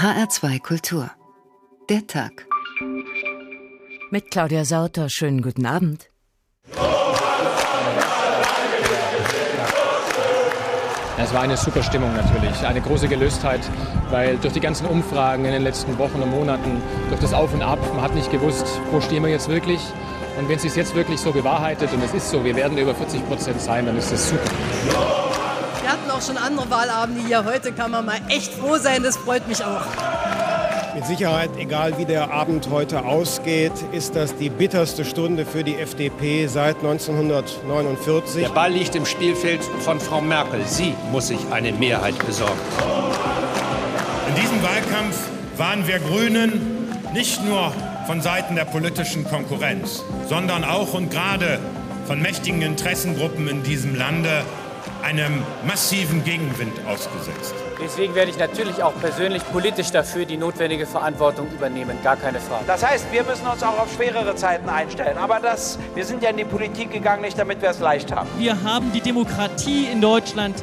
[0.00, 1.10] HR2 Kultur.
[1.90, 2.46] Der Tag.
[4.12, 6.08] Mit Claudia Sauter, schönen guten Abend.
[11.18, 13.58] Es war eine super Stimmung natürlich, eine große Gelöstheit,
[14.10, 17.62] weil durch die ganzen Umfragen in den letzten Wochen und Monaten, durch das Auf und
[17.62, 19.80] Ab, man hat nicht gewusst, wo stehen wir jetzt wirklich.
[20.38, 22.94] Und wenn es sich jetzt wirklich so bewahrheitet, und es ist so, wir werden über
[22.94, 25.17] 40 Prozent sein, dann ist das super.
[26.18, 27.44] Auch schon andere Wahlabende hier.
[27.44, 29.82] Heute kann man mal echt froh sein, das freut mich auch.
[30.96, 35.76] Mit Sicherheit, egal wie der Abend heute ausgeht, ist das die bitterste Stunde für die
[35.76, 38.42] FDP seit 1949.
[38.42, 40.60] Der Ball liegt im Spielfeld von Frau Merkel.
[40.66, 42.58] Sie muss sich eine Mehrheit besorgen.
[44.28, 45.16] In diesem Wahlkampf
[45.56, 47.72] waren wir Grünen nicht nur
[48.08, 51.60] von Seiten der politischen Konkurrenz, sondern auch und gerade
[52.08, 54.42] von mächtigen Interessengruppen in diesem Lande
[55.02, 57.54] einem massiven Gegenwind ausgesetzt.
[57.80, 62.64] Deswegen werde ich natürlich auch persönlich politisch dafür die notwendige Verantwortung übernehmen, gar keine Frage.
[62.66, 65.16] Das heißt, wir müssen uns auch auf schwerere Zeiten einstellen.
[65.16, 68.28] Aber das, wir sind ja in die Politik gegangen, nicht damit wir es leicht haben.
[68.38, 70.62] Wir haben die Demokratie in Deutschland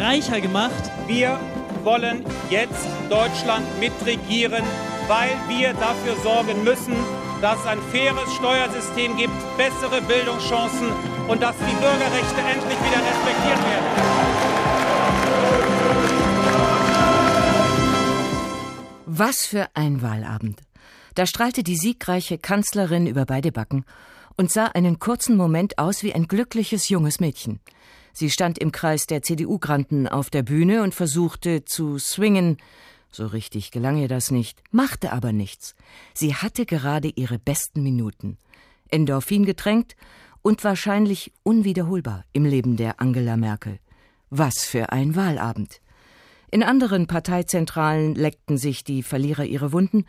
[0.00, 0.72] reicher gemacht.
[1.06, 1.38] Wir
[1.84, 4.64] wollen jetzt Deutschland mitregieren,
[5.06, 6.96] weil wir dafür sorgen müssen,
[7.40, 10.88] dass es ein faires Steuersystem gibt, bessere Bildungschancen
[11.28, 13.86] und dass die Bürgerrechte endlich wieder respektiert werden.
[19.06, 20.60] Was für ein Wahlabend.
[21.14, 23.86] Da strahlte die siegreiche Kanzlerin über beide Backen
[24.36, 27.60] und sah einen kurzen Moment aus wie ein glückliches junges Mädchen.
[28.12, 32.58] Sie stand im Kreis der CDU-Granten auf der Bühne und versuchte zu swingen.
[33.16, 35.74] So richtig gelang ihr das nicht, machte aber nichts.
[36.12, 38.36] Sie hatte gerade ihre besten Minuten.
[38.90, 39.96] Endorphin getränkt
[40.42, 43.78] und wahrscheinlich unwiederholbar im Leben der Angela Merkel.
[44.28, 45.80] Was für ein Wahlabend.
[46.50, 50.04] In anderen Parteizentralen leckten sich die Verlierer ihre Wunden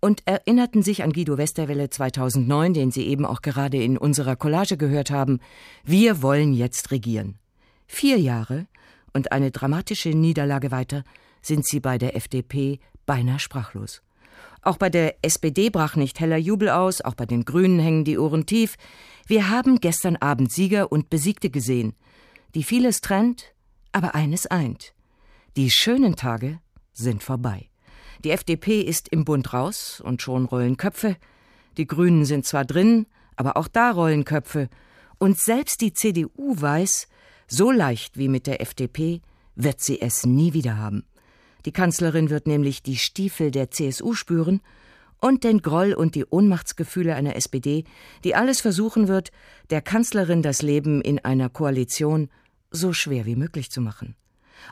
[0.00, 4.76] und erinnerten sich an Guido Westerwelle 2009, den Sie eben auch gerade in unserer Collage
[4.76, 5.38] gehört haben.
[5.84, 7.38] Wir wollen jetzt regieren.
[7.86, 8.66] Vier Jahre
[9.12, 11.04] und eine dramatische Niederlage weiter
[11.42, 14.02] sind sie bei der FDP beinahe sprachlos.
[14.62, 18.18] Auch bei der SPD brach nicht heller Jubel aus, auch bei den Grünen hängen die
[18.18, 18.76] Ohren tief.
[19.26, 21.94] Wir haben gestern Abend Sieger und Besiegte gesehen,
[22.54, 23.54] die vieles trennt,
[23.92, 24.94] aber eines eint.
[25.56, 26.60] Die schönen Tage
[26.92, 27.70] sind vorbei.
[28.22, 31.16] Die FDP ist im Bund raus und schon rollen Köpfe.
[31.78, 33.06] Die Grünen sind zwar drin,
[33.36, 34.68] aber auch da rollen Köpfe.
[35.18, 37.08] Und selbst die CDU weiß,
[37.46, 39.22] so leicht wie mit der FDP
[39.54, 41.04] wird sie es nie wieder haben.
[41.64, 44.60] Die Kanzlerin wird nämlich die Stiefel der CSU spüren
[45.20, 47.84] und den Groll und die Ohnmachtsgefühle einer SPD,
[48.24, 49.30] die alles versuchen wird,
[49.70, 52.30] der Kanzlerin das Leben in einer Koalition
[52.70, 54.16] so schwer wie möglich zu machen.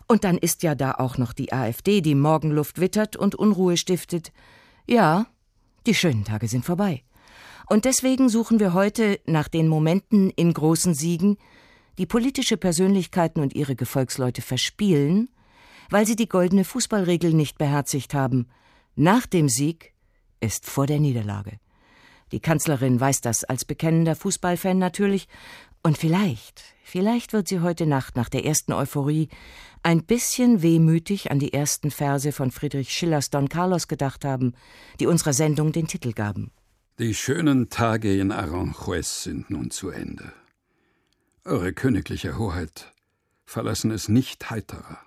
[0.06, 4.32] Und dann ist ja da auch noch die AfD, die Morgenluft wittert und Unruhe stiftet.
[4.86, 5.26] Ja,
[5.86, 7.02] die schönen Tage sind vorbei.
[7.68, 11.36] Und deswegen suchen wir heute nach den Momenten in großen Siegen,
[11.98, 15.28] die politische Persönlichkeiten und ihre Gefolgsleute verspielen,
[15.90, 18.48] weil sie die goldene Fußballregel nicht beherzigt haben.
[18.94, 19.92] Nach dem Sieg
[20.40, 21.58] ist vor der Niederlage.
[22.32, 25.28] Die Kanzlerin weiß das als bekennender Fußballfan natürlich,
[25.82, 29.28] und vielleicht, vielleicht wird sie heute Nacht nach der ersten Euphorie
[29.82, 34.54] ein bisschen wehmütig an die ersten Verse von Friedrich Schillers Don Carlos gedacht haben,
[34.98, 36.50] die unserer Sendung den Titel gaben.
[36.98, 40.32] Die schönen Tage in Aranjuez sind nun zu Ende.
[41.44, 42.92] Eure königliche Hoheit
[43.46, 44.98] verlassen es nicht heiterer.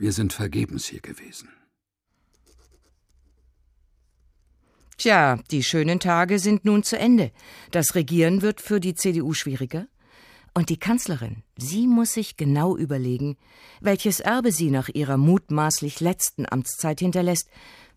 [0.00, 1.50] Wir sind vergebens hier gewesen.
[4.96, 7.32] Tja, die schönen Tage sind nun zu Ende.
[7.70, 9.88] Das Regieren wird für die CDU schwieriger.
[10.54, 13.36] Und die Kanzlerin, sie muss sich genau überlegen,
[13.82, 17.50] welches Erbe sie nach ihrer mutmaßlich letzten Amtszeit hinterlässt,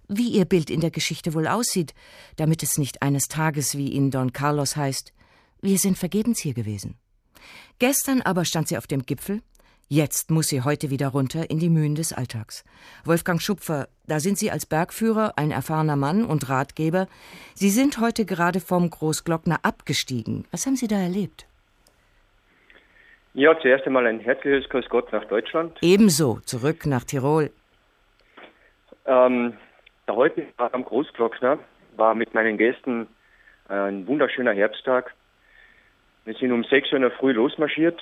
[0.10, 1.94] wie ihr Bild in der Geschichte wohl aussieht,
[2.36, 5.14] damit es nicht eines Tages wie in Don Carlos heißt,
[5.62, 6.98] wir sind vergebens hier gewesen.
[7.80, 9.42] Gestern aber stand sie auf dem Gipfel,
[9.94, 12.66] jetzt muss sie heute wieder runter in die Mühen des Alltags.
[13.06, 17.08] Wolfgang Schupfer, da sind Sie als Bergführer, ein erfahrener Mann und Ratgeber.
[17.54, 20.46] Sie sind heute gerade vom Großglockner abgestiegen.
[20.52, 21.46] Was haben Sie da erlebt?
[23.36, 25.78] Ja, zuerst einmal ein herzliches Grüß Gott nach Deutschland.
[25.82, 27.52] Ebenso, zurück nach Tirol.
[29.06, 29.54] Ähm,
[30.08, 31.60] der heutige Tag am Großglockner
[31.98, 33.08] war mit meinen Gästen
[33.68, 35.14] ein wunderschöner Herbsttag.
[36.26, 38.02] Wir sind um 6 Uhr in der Früh losmarschiert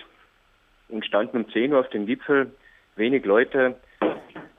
[0.91, 2.51] und standen um 10 Uhr auf dem Gipfel.
[2.95, 3.77] Wenig Leute,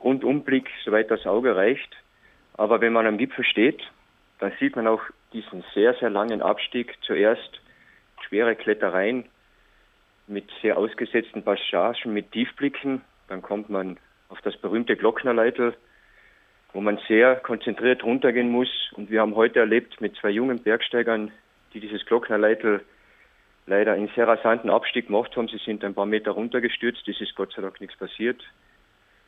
[0.02, 1.96] Rundumblick, soweit das Auge reicht.
[2.54, 3.80] Aber wenn man am Gipfel steht,
[4.38, 5.02] dann sieht man auch
[5.32, 6.94] diesen sehr, sehr langen Abstieg.
[7.02, 7.60] Zuerst
[8.26, 9.26] schwere Klettereien,
[10.26, 13.02] mit sehr ausgesetzten Passagen, mit Tiefblicken.
[13.28, 15.74] Dann kommt man auf das berühmte Glocknerleitel.
[16.74, 18.70] wo man sehr konzentriert runtergehen muss.
[18.94, 21.30] Und wir haben heute erlebt mit zwei jungen Bergsteigern,
[21.74, 22.80] die dieses Glocknerleitel
[23.66, 25.48] leider in sehr rasanten Abstieg gemacht haben.
[25.48, 27.06] Sie sind ein paar Meter runtergestürzt.
[27.08, 28.42] Es ist Gott sei Dank nichts passiert.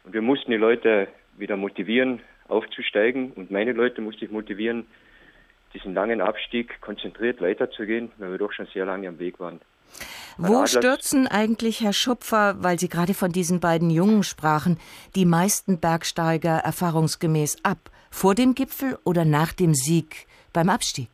[0.04, 3.32] Und wir mussten die Leute wieder motivieren, aufzusteigen.
[3.32, 4.86] Und meine Leute musste ich motivieren,
[5.72, 9.60] diesen langen Abstieg konzentriert weiterzugehen, weil wir doch schon sehr lange am Weg waren.
[10.36, 14.78] Wo stürzen eigentlich, Herr Schupfer, weil Sie gerade von diesen beiden Jungen sprachen,
[15.14, 17.90] die meisten Bergsteiger erfahrungsgemäß ab?
[18.10, 21.08] Vor dem Gipfel oder nach dem Sieg beim Abstieg?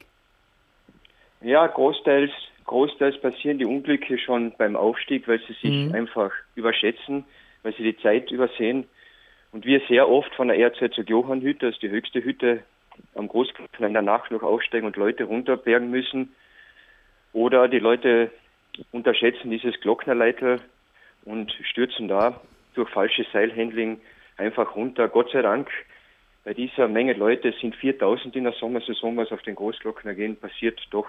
[1.43, 2.31] Ja, großteils,
[2.71, 5.93] großteils passieren die Unglücke schon beim Aufstieg, weil sie sich mhm.
[5.93, 7.25] einfach überschätzen,
[7.65, 8.87] weil sie die Zeit übersehen.
[9.51, 12.63] Und wir sehr oft von der Erzherzog Johann Hütte, das ist die höchste Hütte
[13.17, 16.33] am Großgipfel in der Nacht noch aufsteigen und Leute runterbergen müssen.
[17.33, 18.31] Oder die Leute
[18.93, 20.61] unterschätzen dieses Glocknerleiter
[21.25, 22.41] und stürzen da
[22.75, 24.01] durch falsches Seilhandling
[24.37, 25.09] einfach runter.
[25.09, 25.69] Gott sei Dank,
[26.45, 30.81] bei dieser Menge Leute sind 4000 in der Sommersaison, was auf den Großglockner gehen, passiert
[30.93, 31.09] doch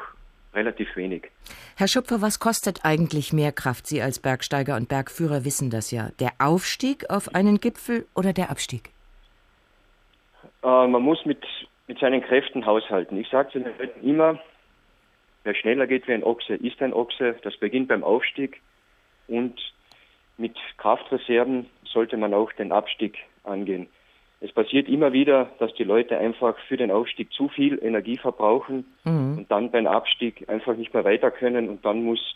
[0.53, 1.29] relativ wenig.
[1.77, 3.87] Herr Schupfer, was kostet eigentlich mehr Kraft?
[3.87, 6.09] Sie als Bergsteiger und Bergführer wissen das ja.
[6.19, 8.89] Der Aufstieg auf einen Gipfel oder der Abstieg?
[10.63, 11.43] Äh, man muss mit,
[11.87, 13.17] mit seinen Kräften haushalten.
[13.17, 14.39] Ich sage zu den Leuten immer,
[15.43, 17.35] wer schneller geht wie ein Ochse, ist ein Ochse.
[17.43, 18.61] Das beginnt beim Aufstieg
[19.27, 19.59] und
[20.37, 23.87] mit Kraftreserven sollte man auch den Abstieg angehen.
[24.43, 28.85] Es passiert immer wieder, dass die Leute einfach für den Aufstieg zu viel Energie verbrauchen
[29.03, 29.37] mhm.
[29.37, 32.35] und dann beim Abstieg einfach nicht mehr weiter können und dann muss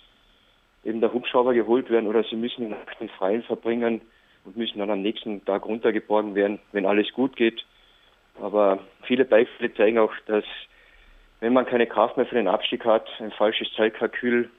[0.83, 4.01] eben der Hubschrauber geholt werden oder sie müssen den Freien verbringen
[4.45, 7.65] und müssen dann am nächsten Tag runtergeborgen werden, wenn alles gut geht.
[8.39, 10.45] Aber viele Beispiele zeigen auch, dass
[11.39, 14.51] wenn man keine Kraft mehr für den Abstieg hat, ein falsches Zeitkalkül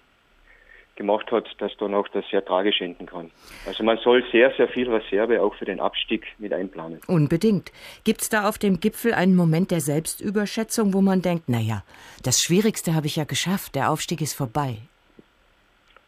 [0.96, 3.30] gemacht hat, dass dann auch das sehr tragisch enden kann.
[3.66, 7.00] Also man soll sehr, sehr viel Reserve auch für den Abstieg mit einplanen.
[7.06, 7.70] Unbedingt.
[8.04, 11.82] Gibt es da auf dem Gipfel einen Moment der Selbstüberschätzung, wo man denkt, naja,
[12.24, 14.78] das Schwierigste habe ich ja geschafft, der Aufstieg ist vorbei?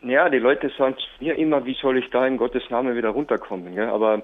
[0.03, 3.75] Ja, die Leute sagen mir immer, wie soll ich da in Gottes Namen wieder runterkommen.
[3.75, 3.93] Ja?
[3.93, 4.23] Aber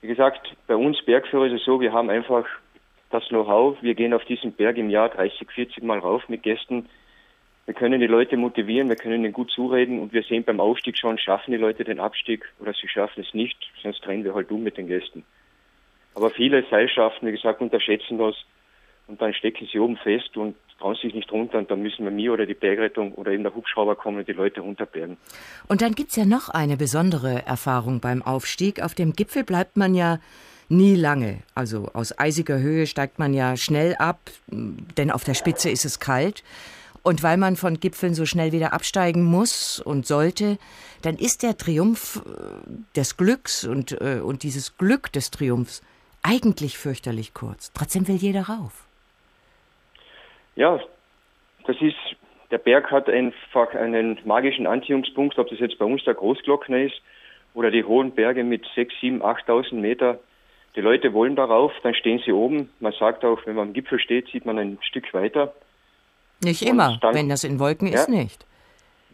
[0.00, 2.44] wie gesagt, bei uns Bergführer ist es so, wir haben einfach
[3.10, 3.76] das Know-how.
[3.80, 6.88] Wir gehen auf diesen Berg im Jahr 30, 40 Mal rauf mit Gästen
[7.66, 10.96] wir können die Leute motivieren, wir können ihnen gut zureden und wir sehen beim Aufstieg
[10.96, 14.50] schon, schaffen die Leute den Abstieg oder sie schaffen es nicht, sonst drehen wir halt
[14.52, 15.24] um mit den Gästen.
[16.14, 18.36] Aber viele Seilschaften, wie gesagt, unterschätzen das
[19.08, 22.12] und dann stecken sie oben fest und trauen sich nicht runter und dann müssen wir
[22.12, 25.16] mir oder die Bergrettung oder eben der Hubschrauber kommen und die Leute runterbergen.
[25.68, 28.82] Und dann gibt's ja noch eine besondere Erfahrung beim Aufstieg.
[28.82, 30.20] Auf dem Gipfel bleibt man ja
[30.68, 31.38] nie lange.
[31.54, 36.00] Also aus eisiger Höhe steigt man ja schnell ab, denn auf der Spitze ist es
[36.00, 36.42] kalt.
[37.06, 40.58] Und weil man von Gipfeln so schnell wieder absteigen muss und sollte,
[41.02, 45.82] dann ist der Triumph äh, des Glücks und, äh, und dieses Glück des Triumphs
[46.24, 47.72] eigentlich fürchterlich kurz.
[47.72, 48.88] Trotzdem will jeder rauf.
[50.56, 50.80] Ja,
[51.68, 51.94] das ist,
[52.50, 57.00] der Berg hat einfach einen magischen Anziehungspunkt, ob das jetzt bei uns der Großglockner ist
[57.54, 60.18] oder die hohen Berge mit 6, 7, 8.000 Meter.
[60.74, 62.68] Die Leute wollen darauf, dann stehen sie oben.
[62.80, 65.54] Man sagt auch, wenn man am Gipfel steht, sieht man ein Stück weiter.
[66.42, 68.46] Nicht immer, dann, wenn das in Wolken ja, ist, nicht.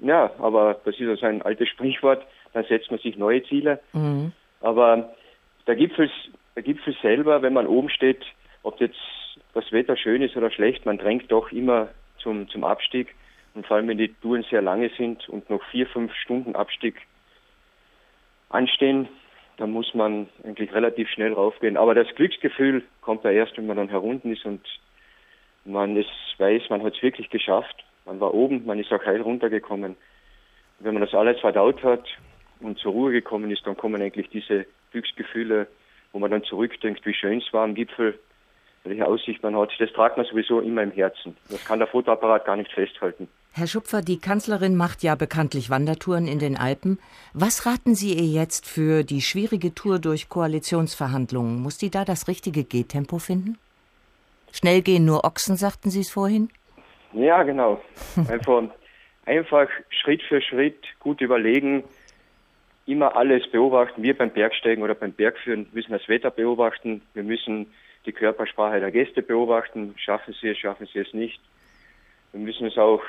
[0.00, 3.80] Ja, aber das ist also ein altes Sprichwort, dann setzt man sich neue Ziele.
[3.92, 4.32] Mhm.
[4.60, 5.14] Aber
[5.66, 6.10] der Gipfel,
[6.56, 8.24] der Gipfel selber, wenn man oben steht,
[8.62, 8.98] ob jetzt
[9.54, 11.88] das Wetter schön ist oder schlecht, man drängt doch immer
[12.18, 13.14] zum, zum Abstieg.
[13.54, 16.96] Und vor allem, wenn die Touren sehr lange sind und noch vier, fünf Stunden Abstieg
[18.48, 19.08] anstehen,
[19.58, 21.76] dann muss man eigentlich relativ schnell raufgehen.
[21.76, 24.62] Aber das Glücksgefühl kommt da erst, wenn man dann herunten ist und
[25.64, 27.84] man ist, weiß, man hat es wirklich geschafft.
[28.04, 29.92] Man war oben, man ist auch heil runtergekommen.
[29.92, 32.04] Und wenn man das alles verdaut hat
[32.60, 35.68] und zur Ruhe gekommen ist, dann kommen eigentlich diese Glücksgefühle,
[36.12, 38.18] wo man dann zurückdenkt, wie schön es war am Gipfel,
[38.84, 39.70] welche Aussicht man hat.
[39.78, 41.36] Das tragt man sowieso immer im Herzen.
[41.48, 43.28] Das kann der Fotoapparat gar nicht festhalten.
[43.54, 46.98] Herr Schupfer, die Kanzlerin macht ja bekanntlich Wandertouren in den Alpen.
[47.34, 51.60] Was raten Sie ihr jetzt für die schwierige Tour durch Koalitionsverhandlungen?
[51.60, 53.58] Muss die da das richtige Gehtempo finden?
[54.52, 56.50] Schnell gehen nur Ochsen, sagten Sie es vorhin?
[57.12, 57.80] Ja, genau.
[58.28, 58.64] Einfach,
[59.24, 61.84] einfach Schritt für Schritt gut überlegen,
[62.86, 64.02] immer alles beobachten.
[64.02, 67.02] Wir beim Bergsteigen oder beim Bergführen müssen das Wetter beobachten.
[67.14, 67.72] Wir müssen
[68.06, 69.94] die Körpersprache der Gäste beobachten.
[69.96, 71.40] Schaffen sie es, schaffen sie es nicht.
[72.32, 73.02] Wir müssen es auch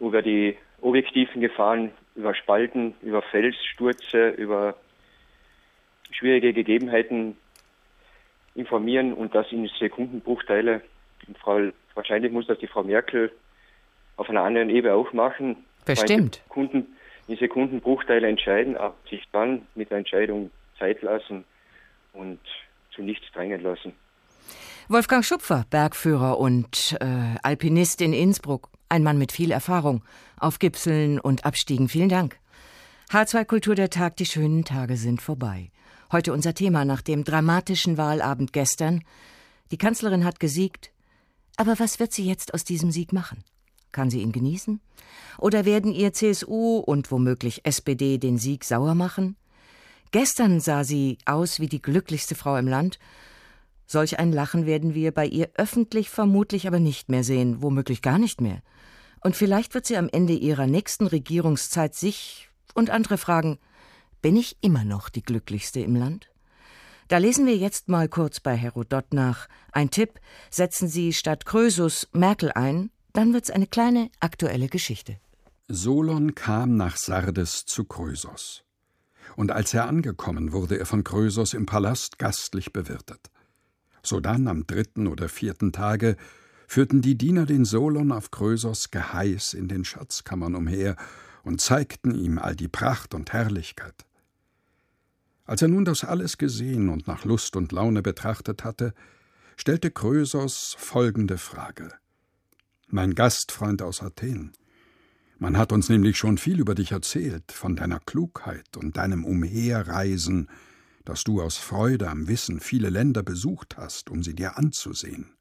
[0.00, 4.74] über die objektiven Gefahren, über Spalten, über Felsstürze, über
[6.10, 7.36] schwierige Gegebenheiten
[8.54, 10.82] informieren und das in Sekundenbruchteile.
[11.26, 11.60] Und Frau,
[11.94, 13.32] wahrscheinlich muss das die Frau Merkel
[14.16, 15.64] auf einer anderen Ebene auch machen.
[15.84, 16.42] Bestimmt.
[16.48, 16.96] Kunden
[17.28, 21.44] in Sekundenbruchteile entscheiden, aber sich dann mit der Entscheidung Zeit lassen
[22.12, 22.40] und
[22.94, 23.92] zu nichts drängen lassen.
[24.88, 30.04] Wolfgang Schupfer, Bergführer und äh, Alpinist in Innsbruck, ein Mann mit viel Erfahrung
[30.38, 31.88] auf Gipfeln und Abstiegen.
[31.88, 32.38] Vielen Dank.
[33.10, 35.70] H2 Kultur der Tag, die schönen Tage sind vorbei.
[36.12, 39.02] Heute unser Thema nach dem dramatischen Wahlabend gestern.
[39.70, 40.92] Die Kanzlerin hat gesiegt.
[41.56, 43.42] Aber was wird sie jetzt aus diesem Sieg machen?
[43.92, 44.82] Kann sie ihn genießen?
[45.38, 49.36] Oder werden ihr CSU und womöglich SPD den Sieg sauer machen?
[50.10, 52.98] Gestern sah sie aus wie die glücklichste Frau im Land.
[53.86, 58.18] Solch ein Lachen werden wir bei ihr öffentlich vermutlich aber nicht mehr sehen, womöglich gar
[58.18, 58.60] nicht mehr.
[59.22, 63.58] Und vielleicht wird sie am Ende ihrer nächsten Regierungszeit sich und andere fragen,
[64.22, 66.30] bin ich immer noch die glücklichste im Land?
[67.08, 69.48] Da lesen wir jetzt mal kurz bei Herodot nach.
[69.72, 75.18] Ein Tipp, setzen Sie statt Krösus Merkel ein, dann wird's eine kleine aktuelle Geschichte.
[75.68, 78.64] Solon kam nach Sardes zu Krösos
[79.36, 83.30] und als er angekommen, wurde er von Krösos im Palast gastlich bewirtet.
[84.02, 86.16] Sodann am dritten oder vierten Tage
[86.66, 90.96] führten die Diener den Solon auf Krösos Geheiß in den Schatzkammern umher
[91.44, 94.04] und zeigten ihm all die Pracht und Herrlichkeit.
[95.44, 98.94] Als er nun das alles gesehen und nach Lust und Laune betrachtet hatte,
[99.56, 101.92] stellte Krösos folgende Frage
[102.88, 104.52] Mein Gastfreund aus Athen,
[105.42, 110.48] man hat uns nämlich schon viel über dich erzählt, von deiner Klugheit und deinem Umherreisen,
[111.04, 115.32] dass du aus Freude am Wissen viele Länder besucht hast, um sie dir anzusehen.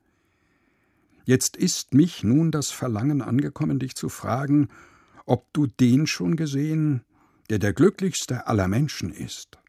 [1.23, 4.69] Jetzt ist mich nun das Verlangen angekommen, dich zu fragen,
[5.27, 7.03] ob du den schon gesehen,
[7.51, 9.60] der der glücklichste aller Menschen ist.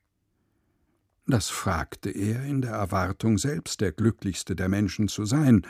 [1.26, 5.66] Das fragte er in der Erwartung, selbst der glücklichste der Menschen zu sein,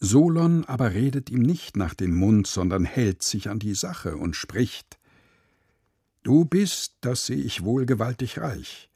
[0.00, 4.36] Solon aber redet ihm nicht nach dem Mund, sondern hält sich an die Sache und
[4.36, 4.98] spricht
[6.22, 8.90] Du bist, das sehe ich wohl, gewaltig reich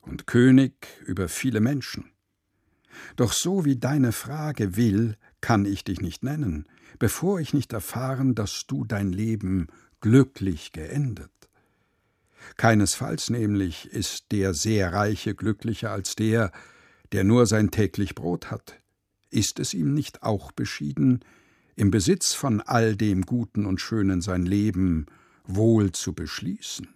[0.00, 2.12] und König über viele Menschen.
[3.16, 6.66] Doch so wie deine Frage will, kann ich dich nicht nennen,
[6.98, 9.66] bevor ich nicht erfahren, dass du dein Leben
[10.00, 11.30] glücklich geendet.
[12.56, 16.52] Keinesfalls nämlich ist der sehr Reiche glücklicher als der,
[17.12, 18.80] der nur sein täglich Brot hat,
[19.30, 21.24] ist es ihm nicht auch beschieden,
[21.76, 25.06] im Besitz von all dem Guten und Schönen sein Leben
[25.44, 26.88] wohl zu beschließen?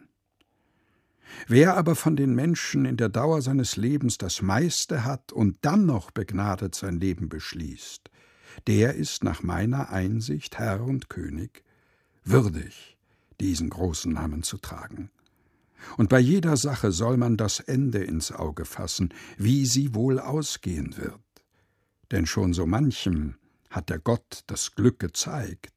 [1.47, 5.87] Wer aber von den Menschen in der Dauer seines Lebens das meiste hat und dann
[5.87, 8.11] noch begnadet sein Leben beschließt,
[8.67, 11.65] der ist nach meiner Einsicht Herr und König,
[12.25, 12.97] würdig,
[13.41, 15.11] diesen großen Namen zu tragen.
[15.97, 20.97] Und bei jeder Sache soll man das Ende ins Auge fassen, wie sie wohl ausgehen
[20.97, 21.21] wird
[22.15, 23.35] denn schon so manchem
[23.71, 25.73] hat der Gott das Glück gezeigt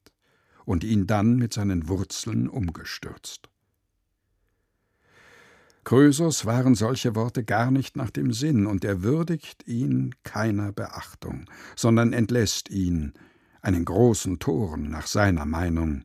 [0.66, 3.50] und ihn dann mit seinen Wurzeln umgestürzt.
[5.84, 11.50] Krösus waren solche Worte gar nicht nach dem Sinn, und er würdigt ihn keiner Beachtung,
[11.76, 13.14] sondern entlässt ihn,
[13.62, 16.04] einen großen Toren nach seiner Meinung,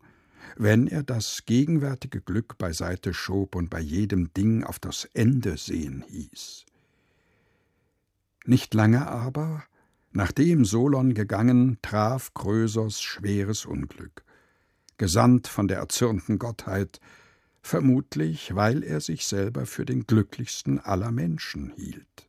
[0.57, 6.05] wenn er das gegenwärtige Glück beiseite schob und bei jedem Ding auf das Ende sehen
[6.09, 6.65] hieß.
[8.45, 9.65] Nicht lange aber
[10.13, 14.25] Nachdem Solon gegangen, traf Krösos schweres Unglück,
[14.99, 17.01] gesandt von der erzürnten Gottheit,
[17.63, 22.29] vermutlich weil er sich selber für den glücklichsten aller Menschen hielt.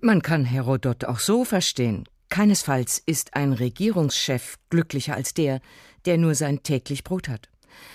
[0.00, 2.04] Man kann Herodot auch so verstehen.
[2.32, 5.60] Keinesfalls ist ein Regierungschef glücklicher als der,
[6.06, 7.50] der nur sein täglich Brot hat.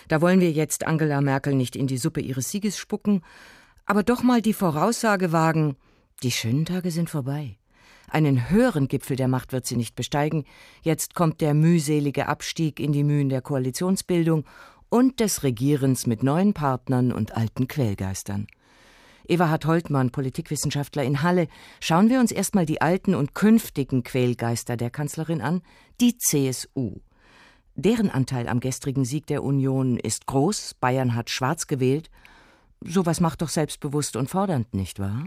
[0.09, 3.23] Da wollen wir jetzt Angela Merkel nicht in die Suppe ihres Sieges spucken,
[3.87, 5.75] aber doch mal die Voraussage wagen,
[6.21, 7.57] die schönen Tage sind vorbei.
[8.11, 10.45] Einen höheren Gipfel der Macht wird sie nicht besteigen.
[10.83, 14.45] Jetzt kommt der mühselige Abstieg in die Mühen der Koalitionsbildung
[14.89, 18.45] und des Regierens mit neuen Partnern und alten Quellgeistern.
[19.27, 21.47] Eberhard Holtmann, Politikwissenschaftler in Halle.
[21.79, 25.61] Schauen wir uns erstmal die alten und künftigen Quälgeister der Kanzlerin an,
[25.99, 26.99] die CSU.
[27.75, 32.09] Deren Anteil am gestrigen Sieg der Union ist groß, Bayern hat schwarz gewählt.
[32.81, 35.25] Sowas macht doch selbstbewusst und fordernd, nicht wahr?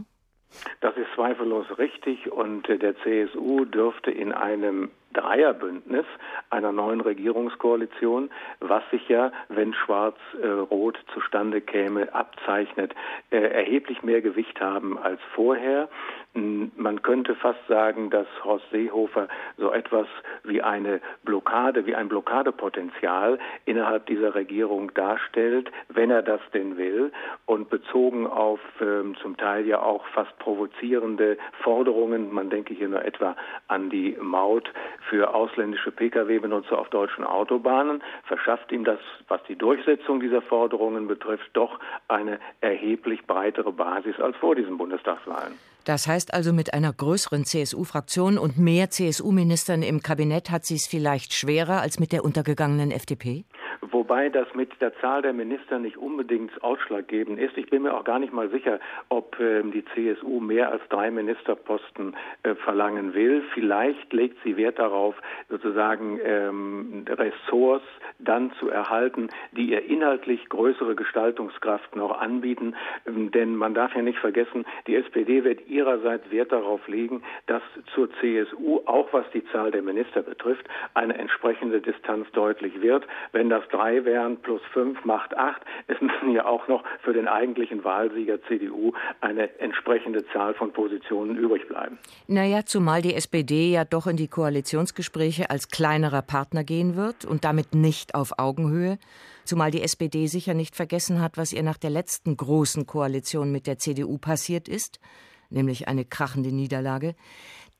[0.80, 6.07] Das ist zweifellos richtig und äh, der CSU dürfte in einem Dreierbündnis
[6.50, 12.95] einer neuen Regierungskoalition, was sich ja, wenn Schwarz-Rot äh, zustande käme, abzeichnet,
[13.31, 15.88] äh, erheblich mehr Gewicht haben als vorher.
[16.32, 19.26] Man könnte fast sagen, dass Horst Seehofer
[19.58, 20.06] so etwas
[20.44, 27.10] wie eine Blockade, wie ein Blockadepotenzial innerhalb dieser Regierung darstellt, wenn er das denn will.
[27.46, 33.04] Und bezogen auf ähm, zum Teil ja auch fast provozierende Forderungen, man denke hier nur
[33.04, 33.34] etwa
[33.66, 34.72] an die Maut
[35.08, 41.50] für ausländische Pkw-Benutzer auf deutschen Autobahnen, verschafft ihm das, was die Durchsetzung dieser Forderungen betrifft,
[41.54, 45.54] doch eine erheblich breitere Basis als vor diesen Bundestagswahlen.
[45.84, 50.87] Das heißt also, mit einer größeren CSU-Fraktion und mehr CSU-Ministern im Kabinett hat sie es
[50.87, 53.44] vielleicht schwerer als mit der untergegangenen FDP?
[53.92, 57.56] Wobei das mit der Zahl der Minister nicht unbedingt ausschlaggebend ist.
[57.56, 58.78] Ich bin mir auch gar nicht mal sicher,
[59.09, 63.42] ob äh, die CSU mehr als drei Ministerposten äh, verlangen will.
[63.52, 65.16] Vielleicht legt sie Wert darauf,
[65.49, 67.87] sozusagen ähm, Ressorts
[68.18, 72.76] dann zu erhalten, die ihr inhaltlich größere Gestaltungskraft noch anbieten.
[73.06, 77.62] Ähm, denn man darf ja nicht vergessen, die SPD wird ihrerseits Wert darauf legen, dass
[77.94, 83.06] zur CSU, auch was die Zahl der Minister betrifft, eine entsprechende Distanz deutlich wird.
[83.32, 87.28] Wenn das drei wären plus fünf macht acht, es müssen ja auch noch für den
[87.28, 91.99] eigentlichen Wahlsieger CDU eine entsprechende Zahl von Positionen übrig bleiben.
[92.26, 97.44] Naja, zumal die SPD ja doch in die Koalitionsgespräche als kleinerer Partner gehen wird und
[97.44, 98.99] damit nicht auf Augenhöhe.
[99.44, 103.66] Zumal die SPD sicher nicht vergessen hat, was ihr nach der letzten großen Koalition mit
[103.66, 105.00] der CDU passiert ist,
[105.49, 107.14] nämlich eine krachende Niederlage.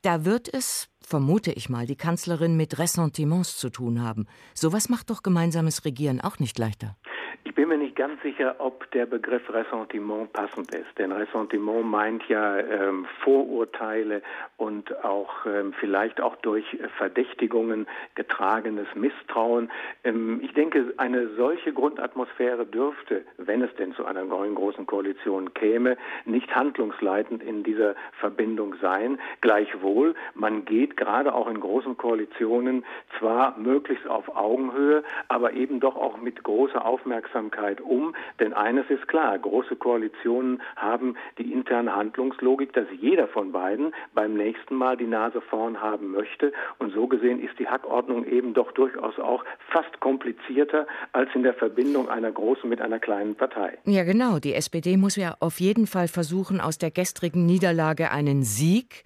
[0.01, 4.27] Da wird es, vermute ich mal, die Kanzlerin mit Ressentiments zu tun haben.
[4.53, 6.95] Sowas macht doch gemeinsames Regieren auch nicht leichter.
[7.43, 10.87] Ich bin mir nicht ganz sicher, ob der Begriff Ressentiment passend ist.
[10.97, 14.21] Denn Ressentiment meint ja ähm, Vorurteile
[14.57, 16.65] und auch ähm, vielleicht auch durch
[16.97, 19.71] Verdächtigungen getragenes Misstrauen.
[20.03, 25.53] Ähm, ich denke, eine solche Grundatmosphäre dürfte, wenn es denn zu einer neuen großen Koalition
[25.53, 29.19] käme, nicht handlungsleitend in dieser Verbindung sein.
[29.41, 32.85] Gleichwohl, man geht gerade auch in großen Koalitionen
[33.17, 38.13] zwar möglichst auf Augenhöhe, aber eben doch auch mit großer Aufmerksamkeit um.
[38.39, 44.35] Denn eines ist klar, große Koalitionen haben die interne Handlungslogik, dass jeder von beiden beim
[44.35, 46.53] nächsten Mal die Nase vorn haben möchte.
[46.77, 51.55] Und so gesehen ist die Hackordnung eben doch durchaus auch fast komplizierter als in der
[51.55, 53.79] Verbindung einer großen mit einer kleinen Partei.
[53.85, 54.37] Ja, genau.
[54.37, 59.03] Die SPD muss ja auf jeden Fall versuchen, aus der gestrigen Niederlage einen Sieg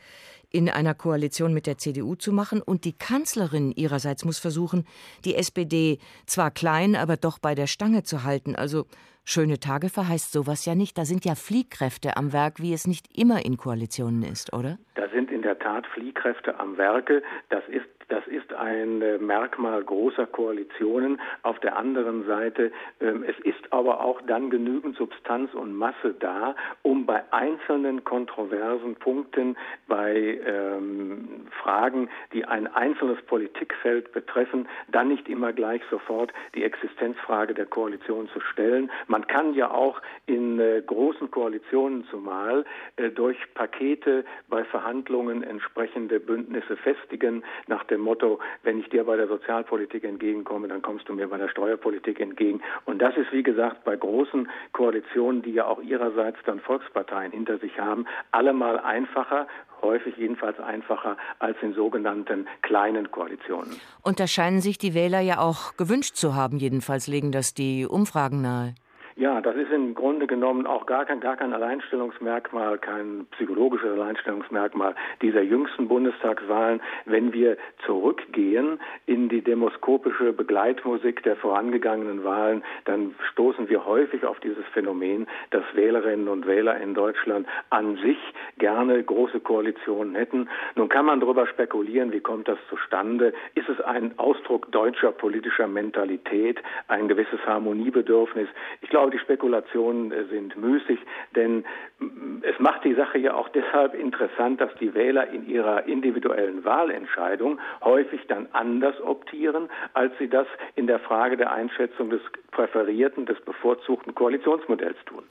[0.56, 2.62] in einer Koalition mit der CDU zu machen.
[2.62, 4.88] Und die Kanzlerin ihrerseits muss versuchen,
[5.26, 8.56] die SPD zwar klein, aber doch bei der Stange zu halten.
[8.56, 8.86] Also
[9.26, 10.98] schöne Tage verheißt sowas ja nicht.
[10.98, 14.78] Da sind ja Fliehkräfte am Werk, wie es nicht immer in Koalitionen ist, oder?
[14.96, 17.22] Da sind in der Tat Fliehkräfte am Werke.
[17.50, 21.20] Das ist das ist ein äh, Merkmal großer Koalitionen.
[21.42, 26.56] Auf der anderen Seite, ähm, es ist aber auch dann genügend Substanz und Masse da,
[26.84, 29.58] um bei einzelnen kontroversen Punkten,
[29.88, 37.54] bei ähm, Fragen, die ein einzelnes Politikfeld betreffen, dann nicht immer gleich sofort die Existenzfrage
[37.54, 38.92] der Koalition zu stellen.
[39.16, 42.66] Man kann ja auch in äh, großen Koalitionen zumal
[42.98, 49.16] äh, durch Pakete bei Verhandlungen entsprechende Bündnisse festigen nach dem Motto, wenn ich dir bei
[49.16, 52.60] der Sozialpolitik entgegenkomme, dann kommst du mir bei der Steuerpolitik entgegen.
[52.84, 57.58] Und das ist, wie gesagt, bei großen Koalitionen, die ja auch ihrerseits dann Volksparteien hinter
[57.60, 59.48] sich haben, allemal einfacher,
[59.82, 63.80] häufig jedenfalls einfacher als in sogenannten kleinen Koalitionen.
[64.02, 67.86] Und da scheinen sich die Wähler ja auch gewünscht zu haben, jedenfalls legen das die
[67.86, 68.76] Umfragen nahe.
[69.18, 74.94] Ja, das ist im Grunde genommen auch gar kein, gar kein Alleinstellungsmerkmal, kein psychologisches Alleinstellungsmerkmal
[75.22, 76.82] dieser jüngsten Bundestagswahlen.
[77.06, 84.38] Wenn wir zurückgehen in die demoskopische Begleitmusik der vorangegangenen Wahlen, dann stoßen wir häufig auf
[84.42, 88.18] dieses Phänomen, dass Wählerinnen und Wähler in Deutschland an sich
[88.58, 90.50] gerne große Koalitionen hätten.
[90.76, 93.32] Nun kann man darüber spekulieren, wie kommt das zustande?
[93.54, 98.50] Ist es ein Ausdruck deutscher politischer Mentalität, ein gewisses Harmoniebedürfnis?
[98.82, 101.00] Ich glaube, glaube, die Spekulationen äh, sind müßig,
[101.36, 101.64] denn
[102.00, 106.64] mm, es macht die Sache ja auch deshalb interessant, dass die Wähler in ihrer individuellen
[106.64, 113.26] Wahlentscheidung häufig dann anders optieren, als sie das in der Frage der Einschätzung des präferierten,
[113.26, 115.24] des bevorzugten Koalitionsmodells tun.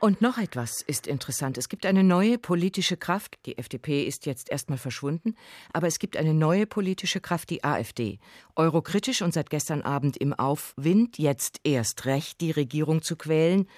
[0.00, 1.58] Und noch etwas ist interessant.
[1.58, 3.38] Es gibt eine neue politische Kraft.
[3.44, 5.34] Die FDP ist jetzt erstmal verschwunden,
[5.74, 8.18] aber es gibt eine neue politische Kraft, die AfD.
[8.56, 13.68] Eurokritisch und seit gestern Abend im Aufwind, jetzt erst recht die Regierung zu quälen.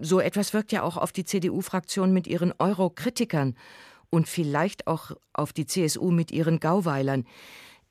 [0.00, 3.54] So etwas wirkt ja auch auf die CDU-Fraktion mit ihren Eurokritikern
[4.10, 7.24] und vielleicht auch auf die CSU mit ihren Gauweilern.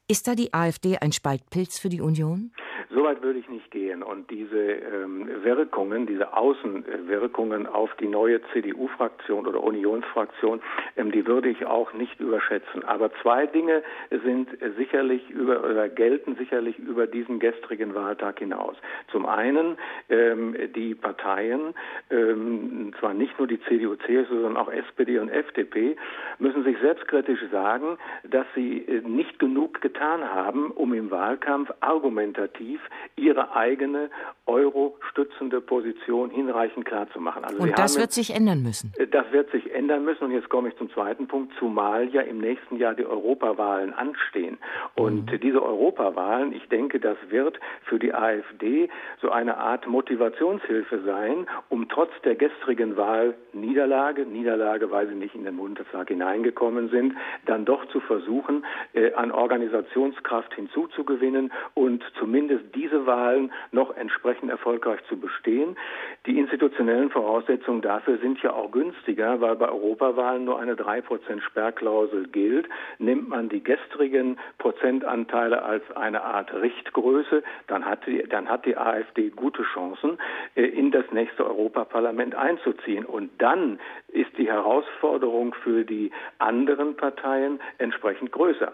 [0.10, 2.52] Ist da die AfD ein Spaltpilz für die Union?
[2.98, 4.02] Soweit würde ich nicht gehen.
[4.02, 10.62] Und diese ähm, Wirkungen, diese Außenwirkungen auf die neue CDU-Fraktion oder Unionsfraktion,
[10.96, 12.84] ähm, die würde ich auch nicht überschätzen.
[12.86, 18.76] Aber zwei Dinge sind sicherlich über oder gelten sicherlich über diesen gestrigen Wahltag hinaus.
[19.12, 19.78] Zum einen
[20.10, 21.76] ähm, die Parteien,
[22.10, 25.98] ähm, zwar nicht nur die CDU, CSU, sondern auch SPD und FDP,
[26.40, 32.82] müssen sich selbstkritisch sagen, dass sie äh, nicht genug getan haben, um im Wahlkampf argumentativ
[33.16, 34.10] ihre eigene
[34.46, 37.44] euro-stützende Position hinreichend klar zu machen.
[37.44, 38.94] Also und das wird sich ändern müssen.
[38.98, 40.26] Äh, das wird sich ändern müssen.
[40.26, 44.58] Und jetzt komme ich zum zweiten Punkt, zumal ja im nächsten Jahr die Europawahlen anstehen.
[44.98, 45.40] Und mhm.
[45.40, 48.90] diese Europawahlen, ich denke, das wird für die AfD
[49.22, 55.36] so eine Art Motivationshilfe sein, um trotz der gestrigen Wahl Niederlage, Niederlage, weil sie nicht
[55.36, 57.14] in den Bundestag hineingekommen sind,
[57.46, 65.00] dann doch zu versuchen, äh, an Organisationskraft hinzuzugewinnen und zumindest diese Wahlen noch entsprechend erfolgreich
[65.10, 65.78] zu bestehen.
[66.26, 72.30] Die institutionellen Voraussetzungen dafür sind ja auch günstiger, weil bei Europawahlen nur eine 3% Sperrklausel
[72.30, 72.68] gilt.
[72.98, 74.40] Nimmt man die gestrigen
[74.88, 80.18] Prozentanteile als eine Art Richtgröße, dann hat die, dann hat die AfD gute Chancen,
[80.56, 83.06] äh, in das nächste Europaparlament einzuziehen.
[83.06, 88.72] Und dann ist die Herausforderung für die anderen Parteien entsprechend größer.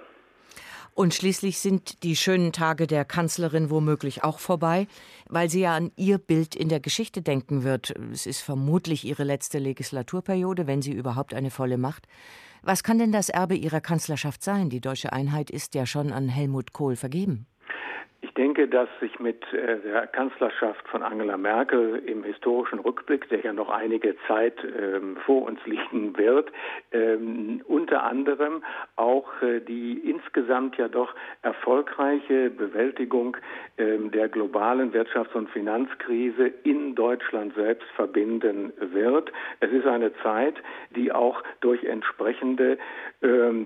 [0.96, 4.86] Und schließlich sind die schönen Tage der Kanzlerin womöglich auch vorbei,
[5.28, 7.96] weil sie ja an ihr Bild in der Geschichte denken wird.
[8.12, 12.08] Es ist vermutlich ihre letzte Legislaturperiode, wenn sie überhaupt eine volle macht.
[12.66, 14.70] Was kann denn das Erbe ihrer Kanzlerschaft sein?
[14.70, 17.46] Die deutsche Einheit ist ja schon an Helmut Kohl vergeben.
[18.24, 23.42] Ich denke, dass sich mit äh, der Kanzlerschaft von Angela Merkel im historischen Rückblick, der
[23.42, 26.50] ja noch einige Zeit ähm, vor uns liegen wird,
[26.94, 28.64] ähm, unter anderem
[28.96, 33.36] auch äh, die insgesamt ja doch erfolgreiche Bewältigung
[33.78, 39.34] ähm, der globalen Wirtschafts- und Finanzkrise in Deutschland selbst verbinden wird.
[39.60, 40.56] Es ist eine Zeit,
[40.96, 42.78] die auch durch entsprechende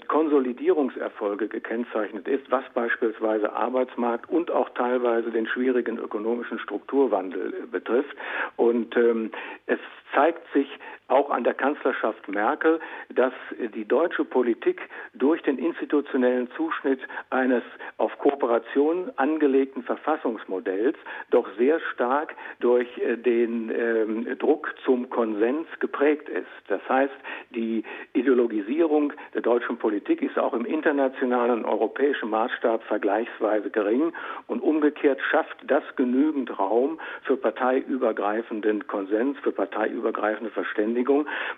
[0.07, 8.15] Konsolidierungserfolge gekennzeichnet ist, was beispielsweise Arbeitsmarkt und auch teilweise den schwierigen ökonomischen Strukturwandel äh, betrifft.
[8.55, 9.31] Und ähm,
[9.65, 9.79] es
[10.13, 10.67] zeigt sich
[11.07, 13.33] auch an der Kanzlerschaft Merkel, dass
[13.75, 14.81] die deutsche Politik
[15.13, 17.63] durch den institutionellen Zuschnitt eines
[17.97, 20.97] auf Kooperation angelegten Verfassungsmodells
[21.29, 26.47] doch sehr stark durch äh, den ähm, Druck zum Konsens geprägt ist.
[26.67, 27.13] Das heißt,
[27.51, 34.13] die Ideologisierung der deutschen Politik ist auch im internationalen europäischen Maßstab vergleichsweise gering
[34.47, 40.96] und umgekehrt schafft das genügend Raum für parteiübergreifenden Konsens, für parteiübergreifende Verständigung.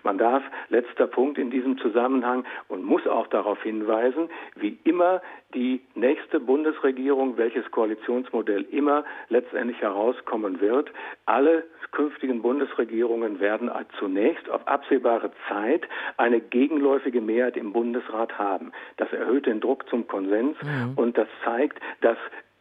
[0.02, 5.22] Man darf, letzter Punkt in diesem Zusammenhang, und muss auch darauf hinweisen, wie immer
[5.54, 10.90] die nächste Bundesregierung, welches Koalitionsmodell immer letztendlich herauskommen wird,
[11.26, 15.82] alle künftigen Bundesregierungen werden zunächst auf absehbare Zeit
[16.16, 18.72] eine gegenläufige Mehrheit im Bundesrat haben.
[18.96, 20.92] Das erhöht den Druck zum Konsens mhm.
[20.96, 22.16] und das zeigt, dass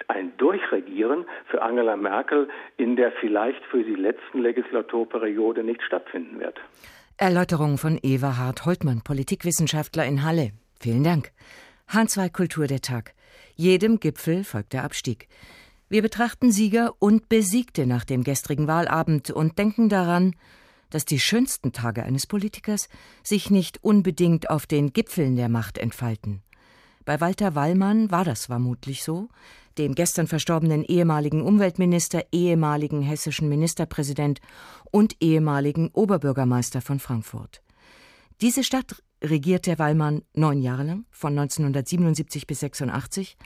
[0.10, 6.60] ein Durchregieren für Angela Merkel in der vielleicht für die letzten Legislaturperiode nicht stattfinden wird.
[7.18, 10.52] Erläuterung von Everhard Holtmann, Politikwissenschaftler in Halle.
[10.80, 11.32] Vielen Dank.
[11.90, 13.14] H2 Kultur der Tag.
[13.56, 15.28] Jedem Gipfel folgt der Abstieg.
[15.90, 20.36] Wir betrachten Sieger und Besiegte nach dem gestrigen Wahlabend und denken daran,
[20.90, 22.90] dass die schönsten Tage eines Politikers
[23.24, 26.42] sich nicht unbedingt auf den Gipfeln der Macht entfalten.
[27.06, 29.30] Bei Walter Wallmann war das vermutlich so,
[29.80, 34.42] dem gestern verstorbenen ehemaligen Umweltminister, ehemaligen hessischen Ministerpräsident
[34.92, 37.64] und ehemaligen Oberbürgermeister von Frankfurt.
[38.42, 43.38] Diese Stadt regierte Wallmann neun Jahre lang, von 1977 bis 86,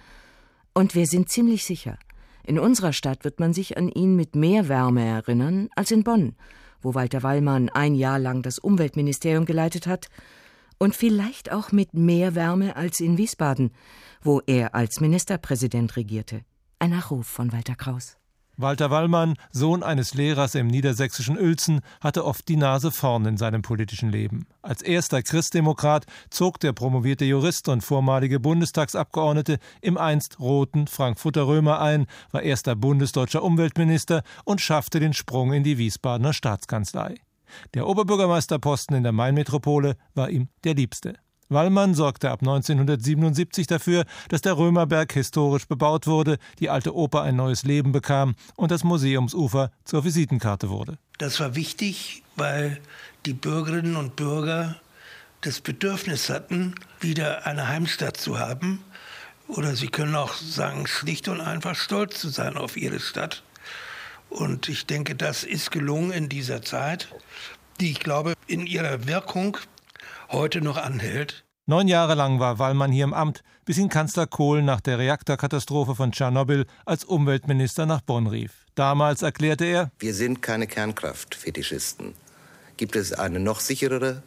[0.74, 1.98] und wir sind ziemlich sicher,
[2.46, 6.36] in unserer Stadt wird man sich an ihn mit mehr Wärme erinnern als in Bonn,
[6.82, 10.10] wo Walter Wallmann ein Jahr lang das Umweltministerium geleitet hat,
[10.78, 13.72] und vielleicht auch mit mehr Wärme als in Wiesbaden,
[14.22, 16.42] wo er als Ministerpräsident regierte.
[16.80, 18.18] Ein Nachruf von Walter Kraus.
[18.56, 23.64] Walter Wallmann, Sohn eines Lehrers im niedersächsischen Uelzen, hatte oft die Nase vorn in seinem
[23.64, 24.46] politischen Leben.
[24.62, 31.82] Als erster Christdemokrat zog der promovierte Jurist und vormalige Bundestagsabgeordnete im einst roten Frankfurter Römer
[31.82, 37.16] ein, war erster bundesdeutscher Umweltminister und schaffte den Sprung in die Wiesbadener Staatskanzlei.
[37.74, 41.16] Der Oberbürgermeisterposten in der Mainmetropole war ihm der liebste.
[41.50, 47.36] Wallmann sorgte ab 1977 dafür, dass der Römerberg historisch bebaut wurde, die alte Oper ein
[47.36, 50.98] neues Leben bekam und das Museumsufer zur Visitenkarte wurde.
[51.18, 52.80] Das war wichtig, weil
[53.26, 54.76] die Bürgerinnen und Bürger
[55.42, 58.84] das Bedürfnis hatten, wieder eine Heimstatt zu haben.
[59.48, 63.44] Oder sie können auch sagen, schlicht und einfach stolz zu sein auf ihre Stadt.
[64.34, 67.08] Und ich denke, das ist gelungen in dieser Zeit,
[67.80, 69.58] die ich glaube in ihrer Wirkung
[70.30, 71.46] heute noch anhält.
[71.66, 75.96] Neun Jahre lang war Wallmann hier im Amt, bis ihn Kanzler Kohl nach der Reaktorkatastrophe
[75.96, 78.66] von Tschernobyl als Umweltminister nach Bonn rief.
[78.76, 82.16] Damals erklärte er: Wir sind keine Kernkraftfetischisten.
[82.76, 84.24] Gibt es eine noch sicherere?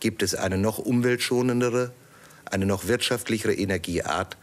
[0.00, 1.92] Gibt es eine noch umweltschonendere?
[2.50, 4.36] Eine noch wirtschaftlichere Energieart?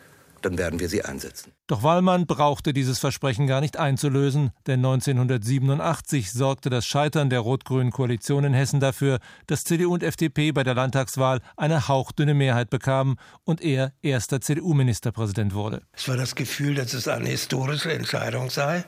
[0.46, 1.54] Dann werden wir sie einsetzen.
[1.68, 7.92] Doch Wallmann brauchte dieses Versprechen gar nicht einzulösen, denn 1987 sorgte das Scheitern der rot-grünen
[7.92, 13.16] Koalition in Hessen dafür, dass CDU und FDP bei der Landtagswahl eine hauchdünne Mehrheit bekamen
[13.44, 15.82] und er erster CDU-Ministerpräsident wurde.
[15.94, 18.84] Es war das Gefühl, dass es eine historische Entscheidung sei,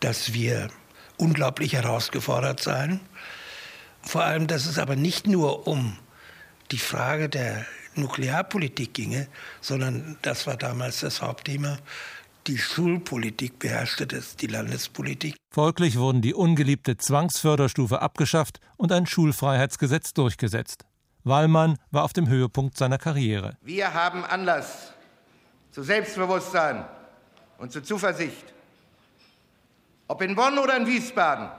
[0.00, 0.68] dass wir
[1.16, 3.00] unglaublich herausgefordert seien.
[4.02, 5.98] Vor allem, dass es aber nicht nur um
[6.70, 9.28] die Frage der Nuklearpolitik ginge,
[9.60, 11.78] sondern das war damals das Hauptthema.
[12.46, 15.36] Die Schulpolitik beherrschte das, die Landespolitik.
[15.52, 20.84] Folglich wurden die ungeliebte Zwangsförderstufe abgeschafft und ein Schulfreiheitsgesetz durchgesetzt.
[21.24, 23.56] Wallmann war auf dem Höhepunkt seiner Karriere.
[23.60, 24.92] Wir haben Anlass
[25.72, 26.84] zu Selbstbewusstsein
[27.58, 28.54] und zu Zuversicht.
[30.06, 31.50] Ob in Bonn oder in Wiesbaden,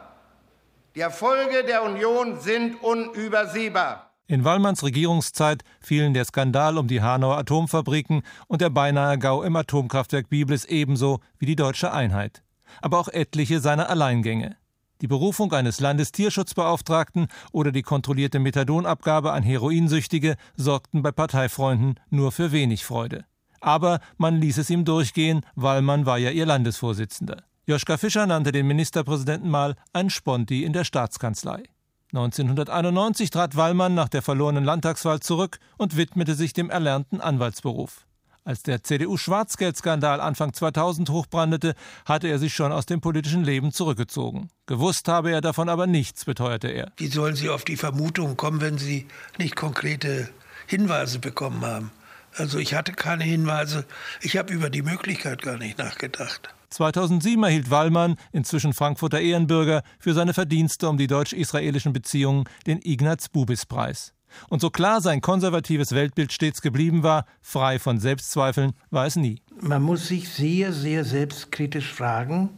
[0.95, 4.08] die Erfolge der Union sind unübersehbar.
[4.29, 9.55] In Wallmanns Regierungszeit fielen der Skandal um die Hanauer Atomfabriken und der beinahe Gau im
[9.55, 12.43] Atomkraftwerk Biblis ebenso wie die deutsche Einheit.
[12.79, 14.55] Aber auch etliche seiner Alleingänge.
[15.01, 22.51] Die Berufung eines Landestierschutzbeauftragten oder die kontrollierte Methadonabgabe an Heroinsüchtige sorgten bei Parteifreunden nur für
[22.51, 23.25] wenig Freude.
[23.61, 27.37] Aber man ließ es ihm durchgehen, Wallmann war ja ihr Landesvorsitzender.
[27.65, 31.63] Joschka Fischer nannte den Ministerpräsidenten mal ein Sponti in der Staatskanzlei.
[32.11, 38.07] 1991 trat Wallmann nach der verlorenen Landtagswahl zurück und widmete sich dem erlernten Anwaltsberuf.
[38.43, 44.49] Als der CDU-Schwarzgeldskandal Anfang 2000 hochbrandete, hatte er sich schon aus dem politischen Leben zurückgezogen.
[44.65, 46.91] Gewusst habe er davon aber nichts, beteuerte er.
[46.97, 49.05] Wie sollen Sie auf die Vermutung kommen, wenn Sie
[49.37, 50.29] nicht konkrete
[50.65, 51.91] Hinweise bekommen haben?
[52.33, 53.85] Also ich hatte keine Hinweise,
[54.21, 56.49] ich habe über die Möglichkeit gar nicht nachgedacht.
[56.69, 64.13] 2007 erhielt Wallmann, inzwischen Frankfurter Ehrenbürger, für seine Verdienste um die deutsch-israelischen Beziehungen den Ignaz-Bubis-Preis.
[64.49, 69.41] Und so klar sein konservatives Weltbild stets geblieben war, frei von Selbstzweifeln war es nie.
[69.59, 72.49] Man muss sich sehr, sehr selbstkritisch fragen,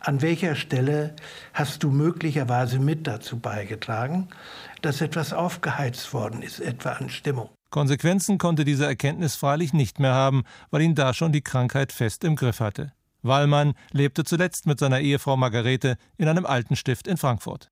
[0.00, 1.14] an welcher Stelle
[1.52, 4.28] hast du möglicherweise mit dazu beigetragen,
[4.80, 7.50] dass etwas aufgeheizt worden ist, etwa an Stimmung.
[7.70, 12.24] Konsequenzen konnte diese Erkenntnis freilich nicht mehr haben, weil ihn da schon die Krankheit fest
[12.24, 12.92] im Griff hatte.
[13.22, 17.70] Wallmann lebte zuletzt mit seiner Ehefrau Margarete in einem alten Stift in Frankfurt.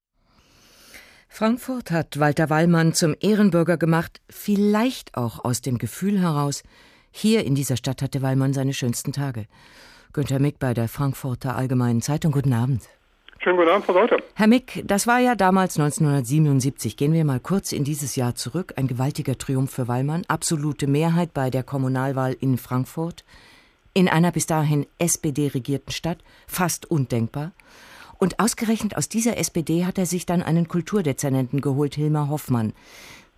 [1.28, 6.62] Frankfurt hat Walter Wallmann zum Ehrenbürger gemacht, vielleicht auch aus dem Gefühl heraus,
[7.10, 9.46] hier in dieser Stadt hatte Wallmann seine schönsten Tage.
[10.12, 12.32] Günter Mick bei der Frankfurter Allgemeinen Zeitung.
[12.32, 12.82] Guten Abend.
[13.38, 14.18] Schönen guten Abend, Frau Sauter.
[14.34, 16.96] Herr Mick, das war ja damals 1977.
[16.96, 18.74] Gehen wir mal kurz in dieses Jahr zurück.
[18.76, 20.24] Ein gewaltiger Triumph für Wallmann.
[20.28, 23.24] Absolute Mehrheit bei der Kommunalwahl in Frankfurt
[23.96, 27.52] in einer bis dahin SPD-regierten Stadt, fast undenkbar.
[28.18, 32.74] Und ausgerechnet aus dieser SPD hat er sich dann einen Kulturdezernenten geholt, Hilmar Hoffmann.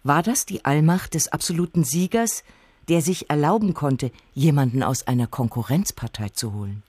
[0.02, 2.42] War das die Allmacht des absoluten Siegers,
[2.88, 6.82] der sich erlauben konnte, jemanden aus einer Konkurrenzpartei zu holen?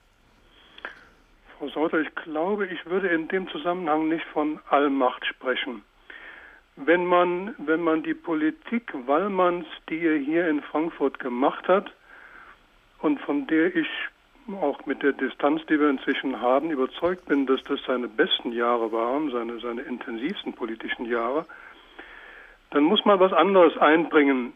[1.56, 5.82] Frau Sauter, ich glaube, ich würde in dem Zusammenhang nicht von Allmacht sprechen.
[6.74, 11.92] Wenn man, wenn man die Politik Wallmanns, die er hier in Frankfurt gemacht hat,
[13.02, 13.88] und von der ich
[14.60, 18.90] auch mit der Distanz, die wir inzwischen haben, überzeugt bin, dass das seine besten Jahre
[18.90, 21.46] waren, seine, seine intensivsten politischen Jahre,
[22.70, 24.52] dann muss man was anderes einbringen.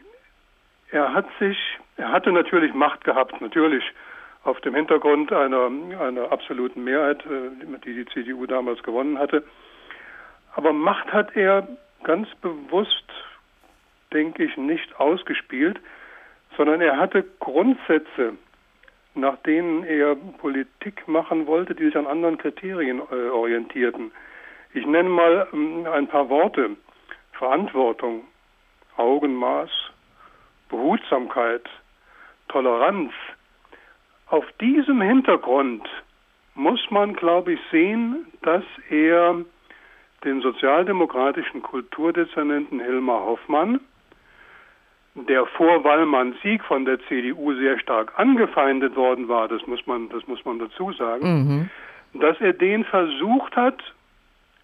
[0.91, 1.57] Er hat sich,
[1.97, 3.85] er hatte natürlich Macht gehabt, natürlich
[4.43, 9.45] auf dem Hintergrund einer, einer absoluten Mehrheit, äh, die die CDU damals gewonnen hatte.
[10.55, 11.67] Aber Macht hat er
[12.05, 13.05] ganz bewusst,
[14.13, 15.81] denke ich, nicht ausgespielt
[16.57, 18.35] sondern er hatte Grundsätze,
[19.15, 24.11] nach denen er Politik machen wollte, die sich an anderen Kriterien äh, orientierten.
[24.73, 26.71] Ich nenne mal ähm, ein paar Worte.
[27.33, 28.25] Verantwortung,
[28.97, 29.71] Augenmaß,
[30.69, 31.69] Behutsamkeit,
[32.49, 33.13] Toleranz.
[34.29, 35.89] Auf diesem Hintergrund
[36.55, 39.45] muss man, glaube ich, sehen, dass er
[40.25, 43.81] den sozialdemokratischen Kulturdezernenten Hilmar Hoffmann
[45.15, 50.09] der vor Wallmanns Sieg von der CDU sehr stark angefeindet worden war, das muss man,
[50.09, 51.71] das muss man dazu sagen,
[52.13, 52.21] mhm.
[52.21, 53.81] dass er den versucht hat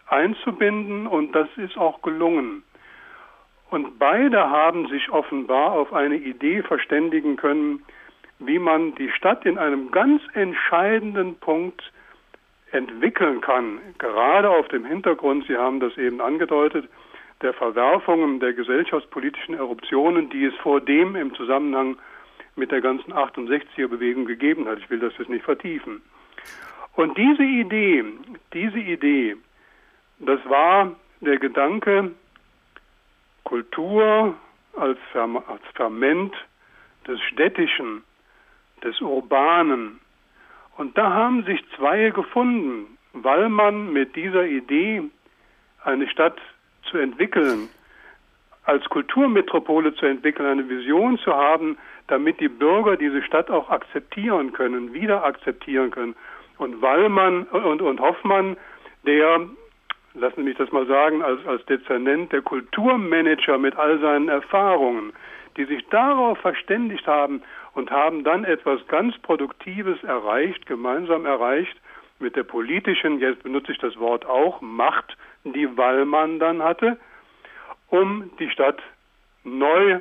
[0.08, 2.64] einzubinden und das ist auch gelungen.
[3.70, 7.84] Und beide haben sich offenbar auf eine Idee verständigen können,
[8.40, 11.92] wie man die Stadt in einem ganz entscheidenden Punkt
[12.72, 16.88] entwickeln kann, gerade auf dem Hintergrund, Sie haben das eben angedeutet,
[17.42, 21.96] der Verwerfungen der gesellschaftspolitischen Eruptionen, die es vor dem im Zusammenhang
[22.56, 24.78] mit der ganzen 68er-Bewegung gegeben hat.
[24.78, 26.02] Ich will das jetzt nicht vertiefen.
[26.96, 28.04] Und diese Idee,
[28.52, 29.36] diese Idee,
[30.18, 32.12] das war der Gedanke,
[33.44, 34.34] Kultur
[34.76, 34.98] als,
[35.74, 36.34] Ferment
[37.06, 38.02] des Städtischen
[38.84, 40.00] des Urbanen.
[40.76, 45.02] Und da haben sich zwei gefunden, weil man mit dieser Idee,
[45.84, 46.38] eine Stadt
[46.82, 47.68] zu entwickeln,
[48.64, 54.52] als Kulturmetropole zu entwickeln, eine Vision zu haben, damit die Bürger diese Stadt auch akzeptieren
[54.52, 56.14] können, wieder akzeptieren können.
[56.58, 58.56] Und Wallmann und, und Hoffmann,
[59.06, 59.40] der,
[60.14, 65.12] lassen Sie mich das mal sagen, als, als Dezernent, der Kulturmanager mit all seinen Erfahrungen,
[65.56, 67.42] die sich darauf verständigt haben
[67.74, 71.76] und haben dann etwas ganz Produktives erreicht, gemeinsam erreicht,
[72.18, 76.98] mit der politischen, jetzt benutze ich das Wort auch, Macht, die Wallmann dann hatte,
[77.88, 78.78] um die Stadt
[79.44, 80.00] neu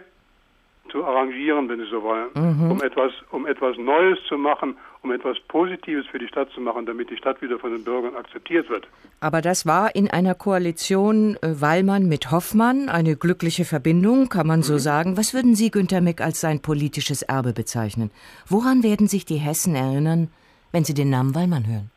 [0.91, 2.71] zu arrangieren, wenn Sie so wollen, mhm.
[2.71, 6.85] um etwas, um etwas Neues zu machen, um etwas Positives für die Stadt zu machen,
[6.85, 8.87] damit die Stadt wieder von den Bürgern akzeptiert wird.
[9.21, 14.63] Aber das war in einer Koalition äh, Wallmann mit Hoffmann eine glückliche Verbindung, kann man
[14.63, 14.79] so mhm.
[14.79, 15.17] sagen.
[15.17, 18.11] Was würden Sie Günter Mick als sein politisches Erbe bezeichnen?
[18.47, 20.29] Woran werden sich die Hessen erinnern,
[20.71, 21.91] wenn sie den Namen Wallmann hören?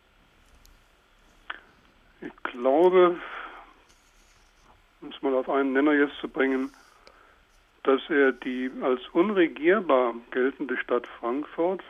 [2.20, 3.16] Ich glaube,
[5.02, 6.70] um es mal auf einen Nenner jetzt zu bringen,
[7.82, 11.82] dass er die als unregierbar geltende Stadt Frankfurt,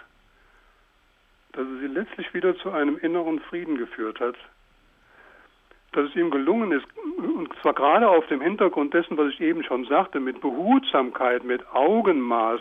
[1.53, 4.37] dass er sie letztlich wieder zu einem inneren Frieden geführt hat.
[5.93, 6.87] Dass es ihm gelungen ist,
[7.19, 11.67] und zwar gerade auf dem Hintergrund dessen, was ich eben schon sagte, mit Behutsamkeit, mit
[11.75, 12.61] Augenmaß,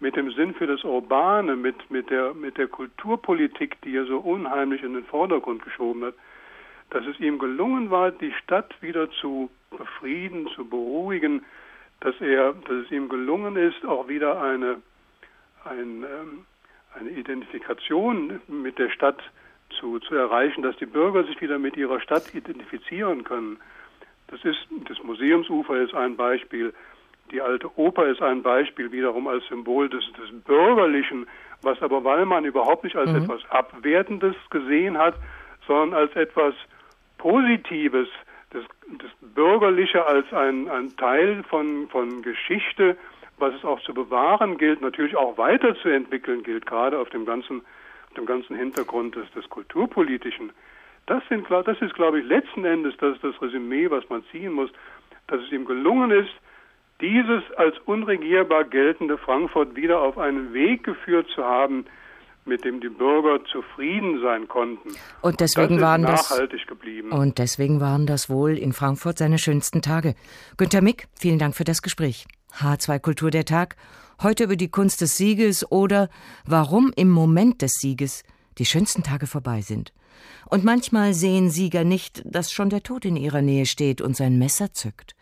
[0.00, 4.18] mit dem Sinn für das Urbane, mit, mit, der, mit der Kulturpolitik, die er so
[4.18, 6.14] unheimlich in den Vordergrund geschoben hat,
[6.92, 11.42] dass es ihm gelungen war, die Stadt wieder zu befrieden, zu beruhigen,
[12.00, 14.76] dass er, dass es ihm gelungen ist, auch wieder eine,
[15.64, 16.44] ein, ähm,
[16.94, 19.22] eine Identifikation mit der Stadt
[19.80, 23.58] zu, zu erreichen, dass die Bürger sich wieder mit ihrer Stadt identifizieren können.
[24.28, 26.74] Das ist, das Museumsufer ist ein Beispiel,
[27.30, 31.26] die alte Oper ist ein Beispiel wiederum als Symbol des, des Bürgerlichen,
[31.62, 33.22] was aber Wallmann überhaupt nicht als mhm.
[33.22, 35.14] etwas Abwertendes gesehen hat,
[35.66, 36.54] sondern als etwas
[37.22, 38.08] Positives,
[38.50, 38.64] das,
[38.98, 42.96] das Bürgerliche als ein, ein Teil von, von Geschichte,
[43.38, 47.62] was es auch zu bewahren gilt, natürlich auch weiterzuentwickeln gilt, gerade auf dem ganzen,
[48.16, 50.50] dem ganzen Hintergrund des, des Kulturpolitischen.
[51.06, 54.72] Das, sind, das ist, glaube ich, letzten Endes das, das Resümee, was man ziehen muss,
[55.28, 56.34] dass es ihm gelungen ist,
[57.00, 61.86] dieses als unregierbar geltende Frankfurt wieder auf einen Weg geführt zu haben,
[62.44, 64.90] mit dem die Bürger zufrieden sein konnten.
[65.20, 66.40] Und deswegen das waren das.
[67.10, 70.14] Und deswegen waren das wohl in Frankfurt seine schönsten Tage.
[70.56, 72.26] Günter Mick, vielen Dank für das Gespräch.
[72.58, 73.76] H2 Kultur der Tag.
[74.22, 76.08] Heute über die Kunst des Sieges oder
[76.44, 78.22] warum im Moment des Sieges
[78.58, 79.92] die schönsten Tage vorbei sind.
[80.46, 84.38] Und manchmal sehen Sieger nicht, dass schon der Tod in ihrer Nähe steht und sein
[84.38, 85.14] Messer zückt.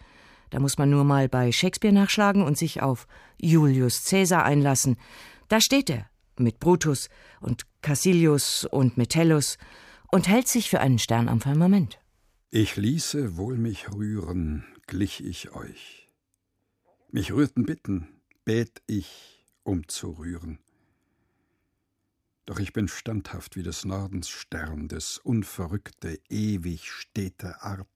[0.50, 3.06] Da muss man nur mal bei Shakespeare nachschlagen und sich auf
[3.40, 4.96] Julius Caesar einlassen.
[5.48, 6.09] Da steht er,
[6.42, 7.08] mit Brutus
[7.40, 9.58] und Cassilius und Metellus
[10.10, 11.98] und hält sich für einen Stern am Firmament.
[12.50, 16.08] Ich ließe wohl mich rühren, glich ich euch.
[17.10, 18.08] Mich rührten Bitten,
[18.44, 20.58] bät ich, um zu rühren.
[22.46, 27.86] Doch ich bin standhaft wie des Nordens Stern, des unverrückte, ewig stete Art,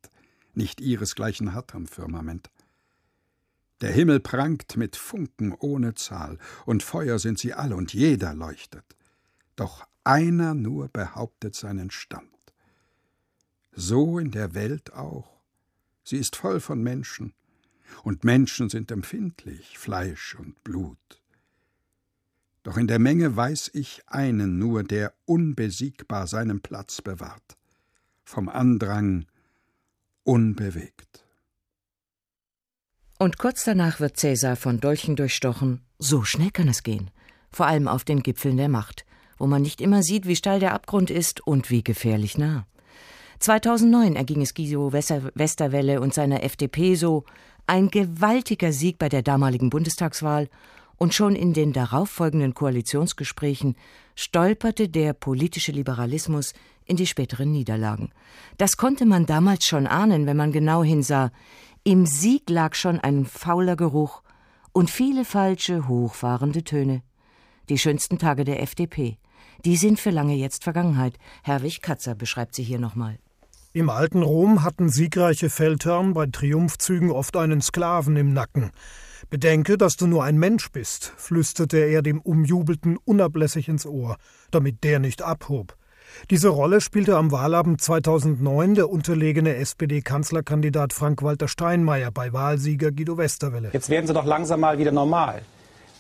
[0.53, 2.51] nicht ihresgleichen hat am Firmament.
[3.85, 8.97] Der Himmel prangt mit Funken ohne Zahl, und Feuer sind sie alle, und jeder leuchtet.
[9.57, 12.31] Doch einer nur behauptet seinen Stand.
[13.73, 15.39] So in der Welt auch.
[16.03, 17.35] Sie ist voll von Menschen,
[18.05, 21.23] und Menschen sind empfindlich, Fleisch und Blut.
[22.63, 27.59] Doch in der Menge weiß ich einen nur, der unbesiegbar seinen Platz bewahrt,
[28.25, 29.27] vom Andrang
[30.23, 31.24] unbewegt.
[33.19, 35.83] Und kurz danach wird Cäsar von Dolchen durchstochen.
[35.99, 37.11] So schnell kann es gehen.
[37.51, 39.05] Vor allem auf den Gipfeln der Macht,
[39.39, 42.67] wo man nicht immer sieht, wie steil der Abgrund ist und wie gefährlich nah.
[43.39, 47.25] 2009 erging es Guido Westerwelle und seiner FDP so,
[47.67, 50.49] ein gewaltiger Sieg bei der damaligen Bundestagswahl,
[50.97, 53.77] und schon in den darauffolgenden Koalitionsgesprächen
[54.15, 56.55] stolperte der politische Liberalismus
[56.87, 58.11] in die späteren Niederlagen.
[58.59, 61.33] Das konnte man damals schon ahnen, wenn man genau hinsah.
[61.87, 64.23] Im Sieg lag schon ein fauler Geruch
[64.73, 67.03] und viele falsche, hochfahrende Töne.
[67.69, 69.19] Die schönsten Tage der FDP.
[69.67, 71.19] Die sind für lange jetzt Vergangenheit.
[71.43, 73.19] Herwig Katzer beschreibt sie hier nochmal.
[73.75, 78.71] Im alten Rom hatten siegreiche Feldherren bei Triumphzügen oft einen Sklaven im Nacken.
[79.29, 84.17] Bedenke, dass du nur ein Mensch bist, flüsterte er dem Umjubelten unablässig ins Ohr,
[84.51, 85.77] damit der nicht abhob.
[86.31, 93.71] Diese Rolle spielte am Wahlabend 2009 der unterlegene SPD-Kanzlerkandidat Frank-Walter Steinmeier bei Wahlsieger Guido Westerwelle.
[93.73, 95.43] Jetzt werden Sie doch langsam mal wieder normal.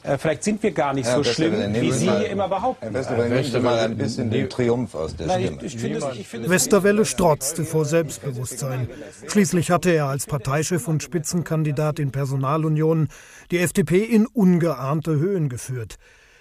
[0.02, 2.84] äh, vielleicht sind wir gar nicht ja, so schlimm, wie Sie hier immer behaupten.
[2.84, 5.58] Herr Westerwelle, Sie mal ein bisschen den Triumph aus der Stimme.
[5.62, 8.88] Ich, ich finde es, ich finde Westerwelle strotzte vor Selbstbewusstsein.
[9.28, 13.08] Schließlich hatte er als Parteichef und Spitzenkandidat in Personalunion
[13.50, 15.98] die FDP in ungeahnte Höhen geführt.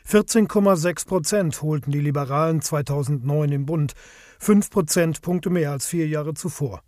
[0.09, 3.93] 14,6 Prozent holten die Liberalen 2009 im Bund,
[4.37, 6.81] fünf Prozentpunkte mehr als vier Jahre zuvor.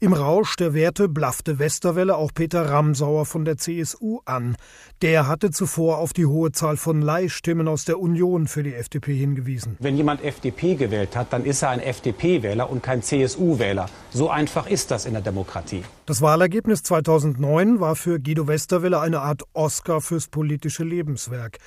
[0.00, 4.56] Im Rausch der Werte blaffte Westerwelle auch Peter Ramsauer von der CSU an.
[5.02, 9.16] Der hatte zuvor auf die hohe Zahl von Leihstimmen aus der Union für die FDP
[9.16, 9.76] hingewiesen.
[9.80, 13.86] Wenn jemand FDP gewählt hat, dann ist er ein FDP-Wähler und kein CSU-Wähler.
[14.10, 15.82] So einfach ist das in der Demokratie.
[16.06, 21.58] Das Wahlergebnis 2009 war für Guido Westerwelle eine Art Oscar fürs politische Lebenswerk.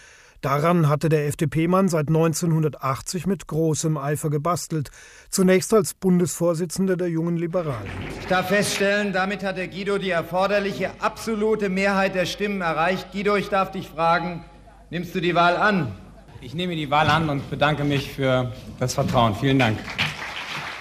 [0.44, 4.89] Daran hatte der FDP-Mann seit 1980 mit großem Eifer gebastelt,
[5.30, 7.89] zunächst als Bundesvorsitzender der Jungen Liberalen.
[8.20, 13.14] Ich darf feststellen, damit hat der Guido die erforderliche absolute Mehrheit der Stimmen erreicht.
[13.14, 14.44] Guido, ich darf dich fragen,
[14.89, 15.96] nimmst du die Wahl an?
[16.41, 19.36] Ich nehme die Wahl an und bedanke mich für das Vertrauen.
[19.36, 19.80] Vielen Dank.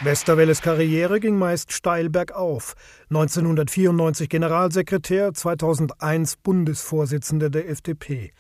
[0.00, 2.74] Westerwelles Karriere ging meist steil bergauf.
[3.10, 8.32] 1994 Generalsekretär, 2001 Bundesvorsitzender der FDP.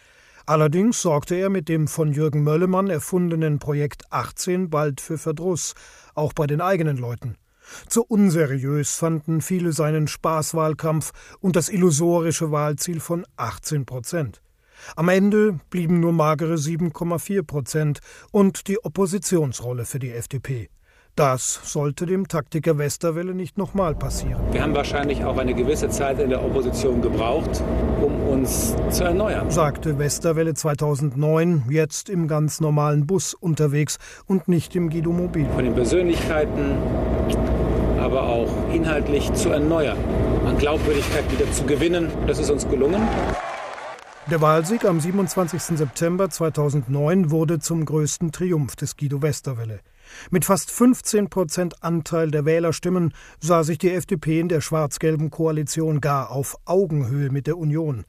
[0.46, 5.74] Allerdings sorgte er mit dem von Jürgen Möllemann erfundenen Projekt 18 bald für Verdruss,
[6.14, 7.36] auch bei den eigenen Leuten.
[7.88, 14.42] Zu unseriös fanden viele seinen Spaßwahlkampf und das illusorische Wahlziel von 18 Prozent.
[14.96, 18.00] Am Ende blieben nur magere 7,4 Prozent
[18.32, 20.68] und die Oppositionsrolle für die FDP.
[21.14, 24.40] Das sollte dem Taktiker Westerwelle nicht nochmal passieren.
[24.50, 27.62] Wir haben wahrscheinlich auch eine gewisse Zeit in der Opposition gebraucht,
[28.00, 34.74] um uns zu erneuern, sagte Westerwelle 2009, jetzt im ganz normalen Bus unterwegs und nicht
[34.74, 35.46] im Guido-Mobil.
[35.54, 36.78] Von den Persönlichkeiten,
[38.00, 39.98] aber auch inhaltlich zu erneuern,
[40.46, 42.10] an Glaubwürdigkeit wieder zu gewinnen.
[42.26, 43.02] Das ist uns gelungen.
[44.30, 45.76] Der Wahlsieg am 27.
[45.76, 49.80] September 2009 wurde zum größten Triumph des Guido Westerwelle.
[50.30, 56.00] Mit fast 15 Prozent Anteil der Wählerstimmen sah sich die FDP in der schwarz-gelben Koalition
[56.00, 58.04] gar auf Augenhöhe mit der Union.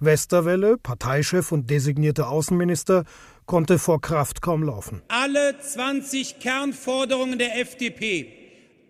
[0.00, 3.04] Westerwelle, Parteichef und designierter Außenminister,
[3.46, 5.02] konnte vor Kraft kaum laufen.
[5.08, 8.32] Alle 20 Kernforderungen der FDP,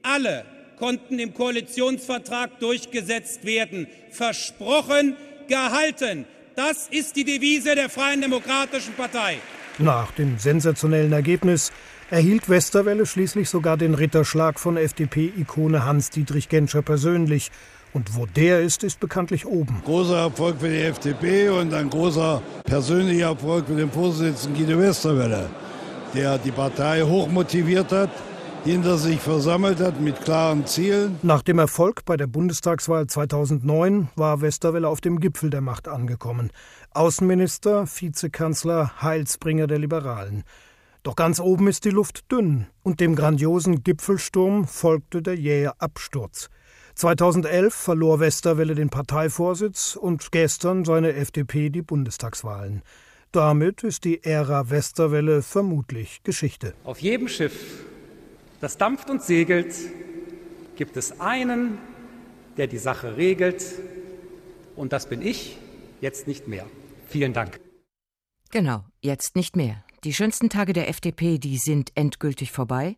[0.03, 0.45] alle
[0.79, 3.87] konnten im Koalitionsvertrag durchgesetzt werden.
[4.11, 5.17] Versprochen,
[5.49, 6.25] gehalten.
[6.57, 9.39] Das ist die Devise der Freien Demokratischen Partei.
[9.79, 11.73] Nach dem sensationellen Ergebnis
[12.13, 17.51] erhielt Westerwelle schließlich sogar den Ritterschlag von FDP-Ikone Hans-Dietrich Genscher persönlich.
[17.95, 19.81] Und wo der ist, ist bekanntlich oben.
[19.87, 25.49] Großer Erfolg für die FDP und ein großer persönlicher Erfolg für den Vorsitzenden Guido Westerwelle,
[26.15, 28.11] der die Partei hochmotiviert hat,
[28.65, 31.19] hinter sich versammelt hat mit klaren Zielen.
[31.23, 36.51] Nach dem Erfolg bei der Bundestagswahl 2009 war Westerwelle auf dem Gipfel der Macht angekommen.
[36.93, 40.45] Außenminister, Vizekanzler, Heilsbringer der Liberalen.
[41.03, 46.49] Doch ganz oben ist die Luft dünn und dem grandiosen Gipfelsturm folgte der jähe Absturz.
[46.95, 52.83] 2011 verlor Westerwelle den Parteivorsitz und gestern seine FDP die Bundestagswahlen.
[53.33, 56.75] Damit ist die Ära Westerwelle vermutlich Geschichte.
[56.85, 57.85] Auf jedem Schiff,
[58.61, 59.75] das dampft und segelt,
[60.77, 61.79] gibt es einen,
[62.59, 63.65] der die Sache regelt,
[64.77, 65.59] und das bin ich,
[66.01, 66.67] jetzt nicht mehr.
[67.09, 67.59] Vielen Dank.
[68.51, 69.83] Genau, jetzt nicht mehr.
[70.05, 72.97] Die schönsten Tage der FDP, die sind endgültig vorbei.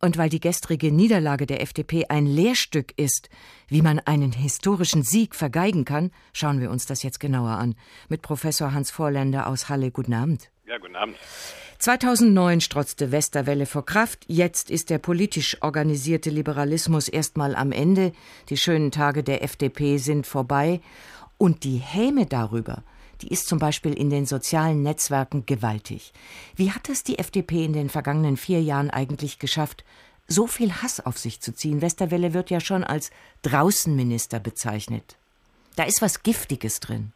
[0.00, 3.28] Und weil die gestrige Niederlage der FDP ein Lehrstück ist,
[3.68, 7.74] wie man einen historischen Sieg vergeigen kann, schauen wir uns das jetzt genauer an.
[8.08, 9.90] Mit Professor Hans Vorländer aus Halle.
[9.90, 10.50] Guten Abend.
[10.66, 11.16] Ja, guten Abend.
[11.78, 14.24] 2009 strotzte Westerwelle vor Kraft.
[14.26, 18.12] Jetzt ist der politisch organisierte Liberalismus erstmal am Ende.
[18.48, 20.80] Die schönen Tage der FDP sind vorbei.
[21.36, 22.82] Und die Häme darüber,
[23.22, 26.12] die ist zum Beispiel in den sozialen Netzwerken gewaltig.
[26.56, 29.84] Wie hat es die FDP in den vergangenen vier Jahren eigentlich geschafft,
[30.26, 31.82] so viel Hass auf sich zu ziehen?
[31.82, 33.10] Westerwelle wird ja schon als
[33.42, 35.16] Draußenminister bezeichnet.
[35.76, 37.12] Da ist was Giftiges drin.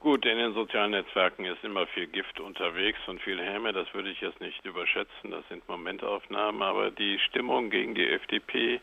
[0.00, 4.10] Gut, in den sozialen Netzwerken ist immer viel Gift unterwegs und viel Häme, das würde
[4.10, 8.80] ich jetzt nicht überschätzen, das sind Momentaufnahmen, aber die Stimmung gegen die FDP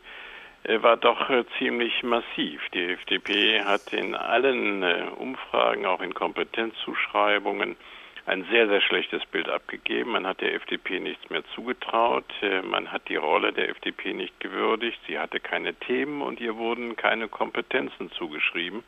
[0.64, 2.60] war doch äh, ziemlich massiv.
[2.74, 7.76] Die FDP hat in allen äh, Umfragen, auch in Kompetenzzuschreibungen,
[8.26, 10.12] ein sehr, sehr schlechtes Bild abgegeben.
[10.12, 12.26] Man hat der FDP nichts mehr zugetraut.
[12.62, 15.00] Man hat die Rolle der FDP nicht gewürdigt.
[15.08, 18.84] Sie hatte keine Themen und ihr wurden keine Kompetenzen zugeschrieben.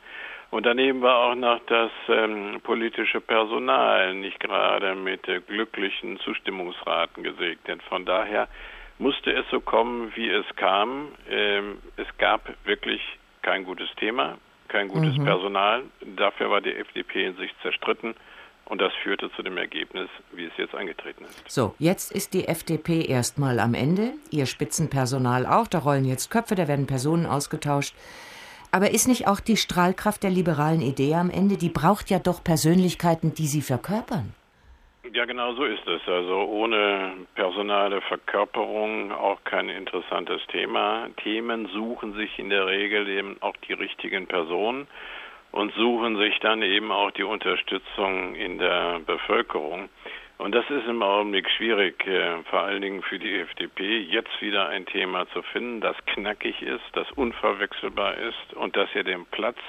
[0.53, 7.23] Und daneben war auch noch das ähm, politische Personal nicht gerade mit äh, glücklichen Zustimmungsraten
[7.23, 7.81] gesegnet.
[7.89, 8.47] Von daher
[9.03, 11.09] musste es so kommen, wie es kam.
[11.29, 13.01] Ähm, es gab wirklich
[13.41, 14.37] kein gutes Thema,
[14.69, 15.25] kein gutes Mhm.
[15.25, 15.83] Personal.
[16.15, 18.15] Dafür war die FDP in sich zerstritten
[18.65, 21.43] und das führte zu dem Ergebnis, wie es jetzt eingetreten ist.
[21.51, 26.55] So, jetzt ist die FDP erstmal am Ende, ihr Spitzenpersonal auch, da rollen jetzt Köpfe,
[26.55, 27.93] da werden Personen ausgetauscht.
[28.71, 31.57] Aber ist nicht auch die Strahlkraft der liberalen Idee am Ende?
[31.57, 34.33] Die braucht ja doch Persönlichkeiten, die sie verkörpern.
[35.13, 36.01] Ja, genau so ist es.
[36.07, 41.07] Also ohne personale Verkörperung auch kein interessantes Thema.
[41.17, 44.87] Themen suchen sich in der Regel eben auch die richtigen Personen
[45.51, 49.87] und suchen sich dann eben auch die Unterstützung in der Bevölkerung.
[50.39, 54.69] Und das ist im Augenblick schwierig, äh, vor allen Dingen für die FDP, jetzt wieder
[54.69, 59.59] ein Thema zu finden, das knackig ist, das unverwechselbar ist und das ja den Platz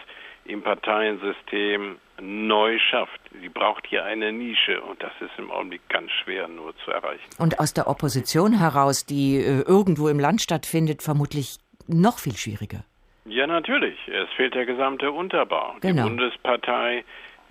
[0.45, 3.21] im Parteiensystem neu schafft.
[3.41, 7.25] Sie braucht hier eine Nische und das ist im Augenblick ganz schwer nur zu erreichen.
[7.39, 12.85] Und aus der Opposition heraus, die äh, irgendwo im Land stattfindet, vermutlich noch viel schwieriger.
[13.27, 13.97] Ja, natürlich.
[14.09, 15.75] Es fehlt der gesamte Unterbau.
[15.81, 16.03] Genau.
[16.05, 17.05] Die Bundespartei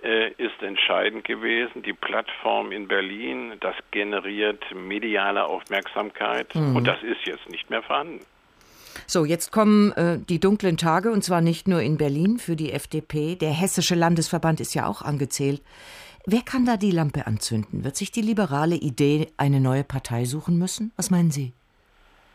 [0.04, 1.82] äh, ist entscheidend gewesen.
[1.82, 6.76] Die Plattform in Berlin, das generiert mediale Aufmerksamkeit Mhm.
[6.76, 8.20] und das ist jetzt nicht mehr vorhanden.
[9.08, 12.72] So, jetzt kommen äh, die dunklen Tage und zwar nicht nur in Berlin für die
[12.72, 13.36] FDP.
[13.36, 15.62] Der Hessische Landesverband ist ja auch angezählt.
[16.26, 17.84] Wer kann da die Lampe anzünden?
[17.84, 20.94] Wird sich die liberale Idee eine neue Partei suchen müssen?
[20.96, 21.54] Was meinen Sie?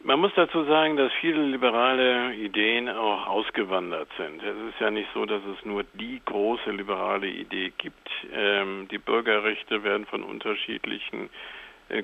[0.04, 4.42] Man muss dazu sagen, dass viele liberale Ideen auch ausgewandert sind.
[4.42, 8.08] Es ist ja nicht so, dass es nur die große liberale Idee gibt.
[8.32, 11.30] Ähm, die Bürgerrechte werden von unterschiedlichen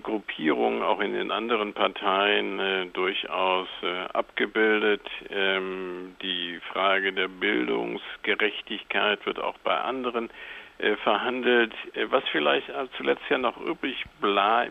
[0.03, 5.03] Gruppierungen auch in den anderen Parteien äh, durchaus äh, abgebildet.
[5.30, 10.30] Ähm, die Frage der Bildungsgerechtigkeit wird auch bei anderen
[10.78, 11.74] äh, verhandelt.
[11.93, 14.03] Äh, Was vielleicht äh, zuletzt ja noch übrig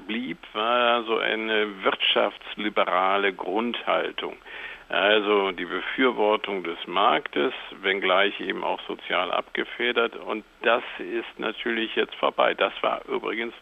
[0.08, 4.36] blieb, war so eine wirtschaftsliberale Grundhaltung.
[4.90, 10.16] Also die Befürwortung des Marktes, wenngleich eben auch sozial abgefedert.
[10.16, 12.54] Und das ist natürlich jetzt vorbei.
[12.54, 13.54] Das war übrigens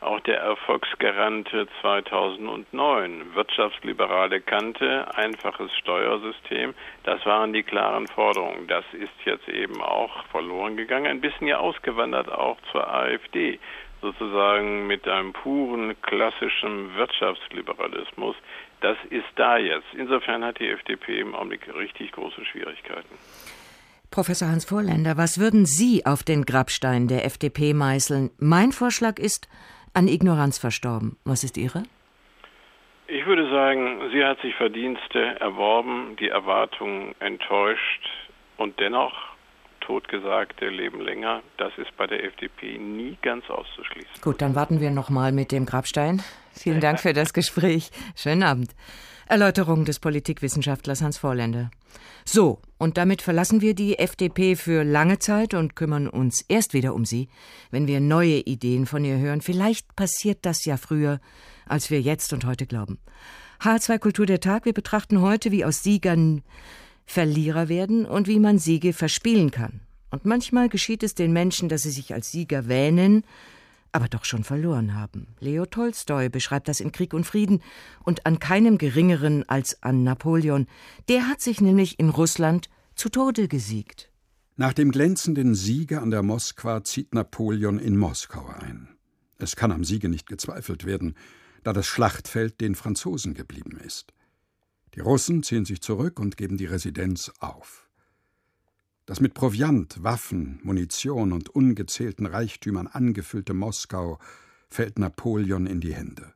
[0.00, 1.48] auch der Erfolgsgarant
[1.80, 3.34] 2009.
[3.34, 6.74] Wirtschaftsliberale Kante, einfaches Steuersystem,
[7.04, 8.66] das waren die klaren Forderungen.
[8.66, 13.58] Das ist jetzt eben auch verloren gegangen, ein bisschen ja ausgewandert auch zur AfD,
[14.00, 18.36] sozusagen mit einem puren klassischen Wirtschaftsliberalismus.
[18.80, 19.88] Das ist da jetzt.
[19.94, 23.14] Insofern hat die FDP im Augenblick richtig große Schwierigkeiten.
[24.10, 28.30] Professor Hans Vorländer, was würden Sie auf den Grabstein der FDP meißeln?
[28.38, 29.48] Mein Vorschlag ist,
[29.94, 31.16] an Ignoranz verstorben.
[31.24, 31.82] Was ist Ihre?
[33.06, 38.08] Ich würde sagen, sie hat sich Verdienste erworben, die Erwartungen enttäuscht
[38.56, 39.12] und dennoch
[39.80, 41.42] totgesagte leben länger.
[41.56, 44.20] Das ist bei der FDP nie ganz auszuschließen.
[44.22, 46.22] Gut, dann warten wir noch mal mit dem Grabstein.
[46.52, 47.90] Vielen Dank für das Gespräch.
[48.14, 48.70] Schönen Abend.
[49.30, 51.70] Erläuterung des Politikwissenschaftlers Hans Vorländer.
[52.24, 56.94] So, und damit verlassen wir die FDP für lange Zeit und kümmern uns erst wieder
[56.94, 57.28] um sie,
[57.70, 59.40] wenn wir neue Ideen von ihr hören.
[59.40, 61.20] Vielleicht passiert das ja früher,
[61.66, 62.98] als wir jetzt und heute glauben.
[63.60, 64.64] H2 Kultur der Tag.
[64.64, 66.42] Wir betrachten heute, wie aus Siegern
[67.06, 69.80] Verlierer werden und wie man Siege verspielen kann.
[70.10, 73.22] Und manchmal geschieht es den Menschen, dass sie sich als Sieger wähnen,
[73.92, 75.28] aber doch schon verloren haben.
[75.40, 77.62] Leo Tolstoi beschreibt das in Krieg und Frieden
[78.02, 80.66] und an keinem geringeren als an Napoleon.
[81.08, 84.10] Der hat sich nämlich in Russland zu Tode gesiegt.
[84.56, 88.88] Nach dem glänzenden Siege an der Moskwa zieht Napoleon in Moskau ein.
[89.38, 91.14] Es kann am Siege nicht gezweifelt werden,
[91.62, 94.12] da das Schlachtfeld den Franzosen geblieben ist.
[94.94, 97.89] Die Russen ziehen sich zurück und geben die Residenz auf.
[99.06, 104.18] Das mit Proviant, Waffen, Munition und ungezählten Reichtümern angefüllte Moskau
[104.68, 106.32] fällt Napoleon in die Hände.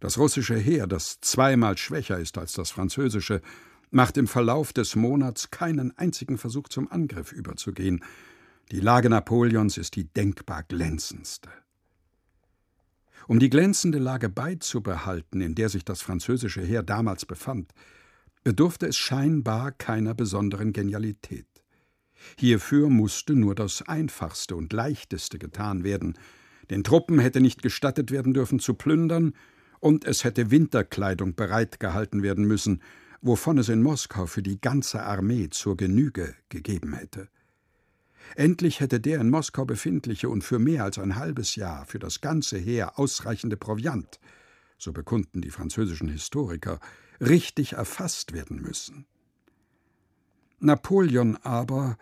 [0.00, 3.42] Das russische Heer, das zweimal schwächer ist als das französische,
[3.90, 8.02] macht im Verlauf des Monats keinen einzigen Versuch zum Angriff überzugehen.
[8.70, 11.50] Die Lage Napoleons ist die denkbar glänzendste.
[13.26, 17.72] Um die glänzende Lage beizubehalten, in der sich das französische Heer damals befand,
[18.44, 21.46] bedurfte es scheinbar keiner besonderen Genialität.
[22.38, 26.18] Hierfür musste nur das Einfachste und Leichteste getan werden.
[26.70, 29.34] Den Truppen hätte nicht gestattet werden dürfen zu plündern,
[29.80, 32.82] und es hätte Winterkleidung bereitgehalten werden müssen,
[33.22, 37.28] wovon es in Moskau für die ganze Armee zur Genüge gegeben hätte.
[38.36, 42.20] Endlich hätte der in Moskau befindliche und für mehr als ein halbes Jahr für das
[42.20, 44.20] ganze Heer ausreichende Proviant,
[44.78, 46.78] so bekunden die französischen Historiker,
[47.20, 49.06] richtig erfasst werden müssen.
[50.58, 51.96] Napoleon aber,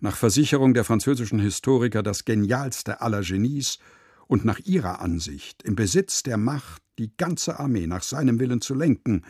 [0.00, 3.78] nach Versicherung der französischen Historiker das genialste aller Genies
[4.26, 8.74] und nach ihrer Ansicht im Besitz der Macht, die ganze Armee nach seinem Willen zu
[8.74, 9.24] lenken,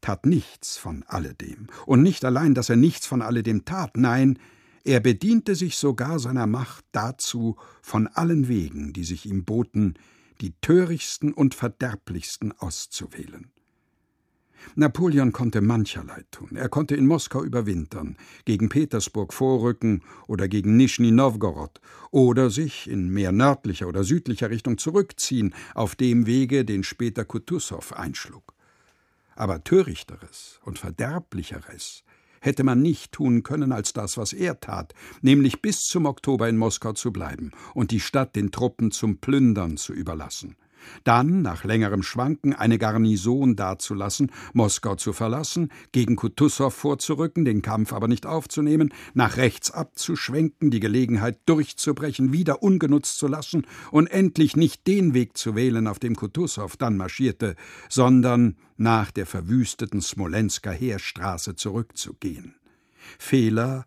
[0.00, 1.68] tat nichts von alledem.
[1.86, 4.38] Und nicht allein, dass er nichts von alledem tat, nein,
[4.84, 9.94] er bediente sich sogar seiner Macht dazu, von allen Wegen, die sich ihm boten,
[10.40, 13.50] die törichtsten und verderblichsten auszuwählen.
[14.74, 16.56] Napoleon konnte mancherlei tun.
[16.56, 21.80] Er konnte in Moskau überwintern, gegen Petersburg vorrücken oder gegen Nischni Nowgorod
[22.10, 27.92] oder sich in mehr nördlicher oder südlicher Richtung zurückziehen, auf dem Wege, den später Kutusow
[27.92, 28.54] einschlug.
[29.34, 32.04] Aber törichteres und verderblicheres
[32.40, 36.56] hätte man nicht tun können als das, was er tat, nämlich bis zum Oktober in
[36.56, 40.56] Moskau zu bleiben und die Stadt den Truppen zum Plündern zu überlassen
[41.04, 47.92] dann nach längerem Schwanken eine Garnison dazulassen, Moskau zu verlassen, gegen Kutusow vorzurücken, den Kampf
[47.92, 54.56] aber nicht aufzunehmen, nach rechts abzuschwenken, die Gelegenheit durchzubrechen, wieder ungenutzt zu lassen und endlich
[54.56, 57.56] nicht den Weg zu wählen, auf dem Kutusow dann marschierte,
[57.88, 62.54] sondern nach der verwüsteten Smolensker Heerstraße zurückzugehen.
[63.18, 63.84] Fehler,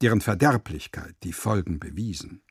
[0.00, 2.43] deren Verderblichkeit die Folgen bewiesen.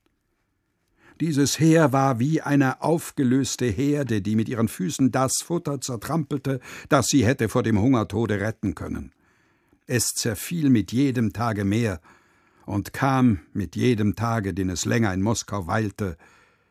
[1.19, 6.59] Dieses Heer war wie eine aufgelöste Herde, die mit ihren Füßen das Futter zertrampelte,
[6.89, 9.11] das sie hätte vor dem Hungertode retten können.
[9.85, 11.99] Es zerfiel mit jedem Tage mehr
[12.65, 16.17] und kam mit jedem Tage, den es länger in Moskau weilte,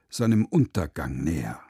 [0.08, 1.60] seinem Untergang näher.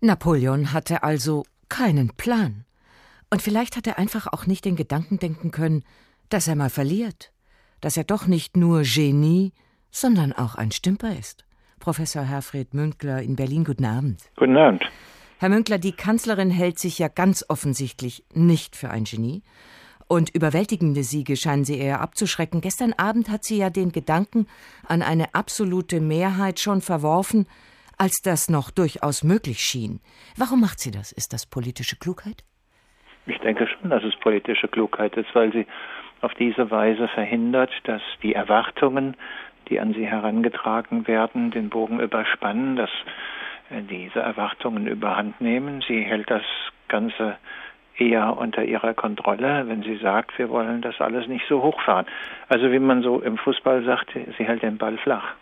[0.00, 2.64] Napoleon hatte also keinen Plan.
[3.28, 5.84] Und vielleicht hat er einfach auch nicht den Gedanken denken können,
[6.30, 7.32] dass er mal verliert,
[7.80, 9.52] dass er doch nicht nur Genie,
[9.90, 11.44] sondern auch ein Stümper ist.
[11.80, 13.64] Professor Herfried Münkler in Berlin.
[13.64, 14.20] Guten Abend.
[14.36, 14.84] Guten Abend.
[15.38, 19.42] Herr Münkler, die Kanzlerin hält sich ja ganz offensichtlich nicht für ein Genie.
[20.06, 22.60] Und überwältigende Siege scheinen sie eher abzuschrecken.
[22.60, 24.46] Gestern Abend hat sie ja den Gedanken
[24.86, 27.46] an eine absolute Mehrheit schon verworfen,
[27.96, 30.00] als das noch durchaus möglich schien.
[30.36, 31.12] Warum macht sie das?
[31.12, 32.44] Ist das politische Klugheit?
[33.26, 35.66] Ich denke schon, dass es politische Klugheit ist, weil sie
[36.20, 39.16] auf diese Weise verhindert, dass die Erwartungen
[39.70, 42.90] die an sie herangetragen werden, den Bogen überspannen, dass
[43.70, 45.82] äh, diese Erwartungen überhand nehmen.
[45.86, 46.42] Sie hält das
[46.88, 47.36] Ganze
[47.96, 52.06] eher unter ihrer Kontrolle, wenn sie sagt, wir wollen das alles nicht so hochfahren.
[52.48, 55.34] Also wie man so im Fußball sagt, sie hält den Ball flach.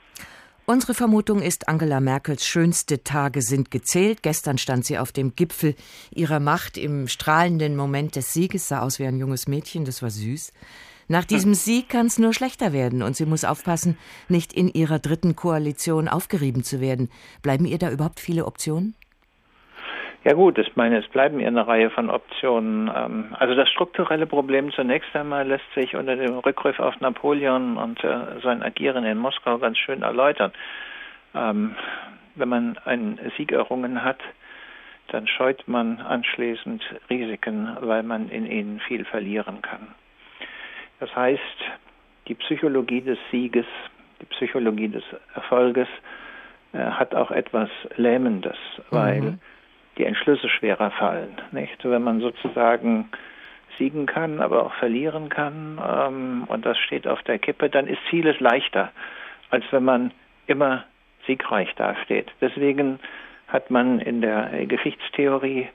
[0.66, 4.22] Unsere Vermutung ist, Angela Merkels schönste Tage sind gezählt.
[4.22, 5.74] Gestern stand sie auf dem Gipfel
[6.10, 10.10] ihrer Macht im strahlenden Moment des Sieges, sah aus wie ein junges Mädchen, das war
[10.10, 10.52] süß.
[11.10, 13.96] Nach diesem Sieg kann es nur schlechter werden und sie muss aufpassen,
[14.28, 17.08] nicht in ihrer dritten Koalition aufgerieben zu werden.
[17.42, 18.94] Bleiben ihr da überhaupt viele Optionen?
[20.24, 22.90] Ja gut, ich meine, es bleiben ihr eine Reihe von Optionen.
[22.94, 28.04] Ähm, also das strukturelle Problem zunächst einmal lässt sich unter dem Rückgriff auf Napoleon und
[28.04, 30.52] äh, sein Agieren in Moskau ganz schön erläutern.
[31.34, 31.74] Ähm,
[32.34, 34.18] wenn man einen Sieg errungen hat,
[35.06, 39.94] dann scheut man anschließend Risiken, weil man in ihnen viel verlieren kann.
[41.00, 41.40] Das heißt,
[42.26, 43.66] die Psychologie des Sieges,
[44.20, 45.88] die Psychologie des Erfolges
[46.72, 48.56] äh, hat auch etwas Lähmendes,
[48.90, 49.38] weil mhm.
[49.96, 51.40] die Entschlüsse schwerer fallen.
[51.52, 51.84] Nicht?
[51.84, 53.08] Wenn man sozusagen
[53.78, 58.00] siegen kann, aber auch verlieren kann ähm, und das steht auf der Kippe, dann ist
[58.10, 58.90] vieles leichter,
[59.50, 60.12] als wenn man
[60.46, 60.84] immer
[61.26, 62.32] siegreich dasteht.
[62.40, 62.98] Deswegen
[63.46, 65.68] hat man in der Geschichtstheorie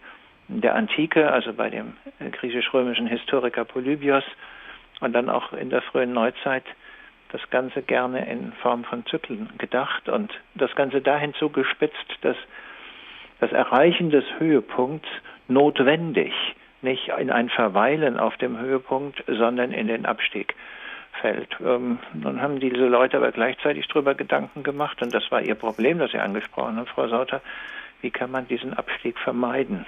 [0.48, 4.24] der Antike, also bei dem griechisch-römischen Historiker Polybios,
[5.00, 6.64] und dann auch in der frühen Neuzeit
[7.32, 12.38] das Ganze gerne in Form von Zyklen gedacht und das Ganze dahin zugespitzt, dass
[13.40, 15.10] das Erreichen des Höhepunkts
[15.48, 16.32] notwendig
[16.84, 20.56] nicht in ein Verweilen auf dem Höhepunkt, sondern in den Abstieg
[21.22, 21.58] fällt.
[21.62, 26.00] Ähm, nun haben diese Leute aber gleichzeitig darüber Gedanken gemacht und das war ihr Problem,
[26.00, 27.42] das Sie angesprochen haben, Frau Sauter.
[28.02, 29.86] Wie kann man diesen Abstieg vermeiden?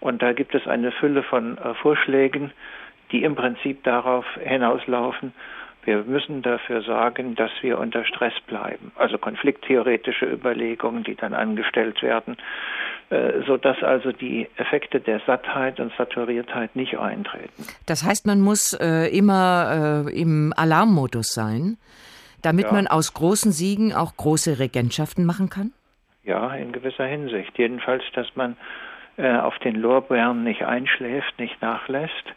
[0.00, 2.52] Und da gibt es eine Fülle von äh, Vorschlägen,
[3.12, 5.32] die im Prinzip darauf hinauslaufen,
[5.88, 8.92] wir müssen dafür sorgen, dass wir unter Stress bleiben.
[8.96, 12.36] Also konflikttheoretische Überlegungen, die dann angestellt werden,
[13.08, 17.64] äh, sodass also die Effekte der Sattheit und Saturiertheit nicht eintreten.
[17.86, 21.78] Das heißt, man muss äh, immer äh, im Alarmmodus sein,
[22.42, 22.72] damit ja.
[22.72, 25.72] man aus großen Siegen auch große Regentschaften machen kann?
[26.22, 27.56] Ja, in gewisser Hinsicht.
[27.56, 28.58] Jedenfalls, dass man
[29.16, 32.34] äh, auf den Lorbeeren nicht einschläft, nicht nachlässt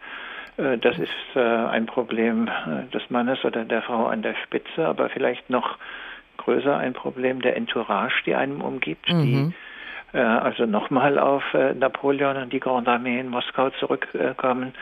[0.58, 5.10] das ist äh, ein Problem äh, des Mannes oder der Frau an der Spitze, aber
[5.10, 5.78] vielleicht noch
[6.38, 9.24] größer ein Problem der Entourage, die einem umgibt, mhm.
[9.24, 9.54] die
[10.14, 14.74] also nochmal auf Napoleon und die Grande Armee in Moskau zurückkommen,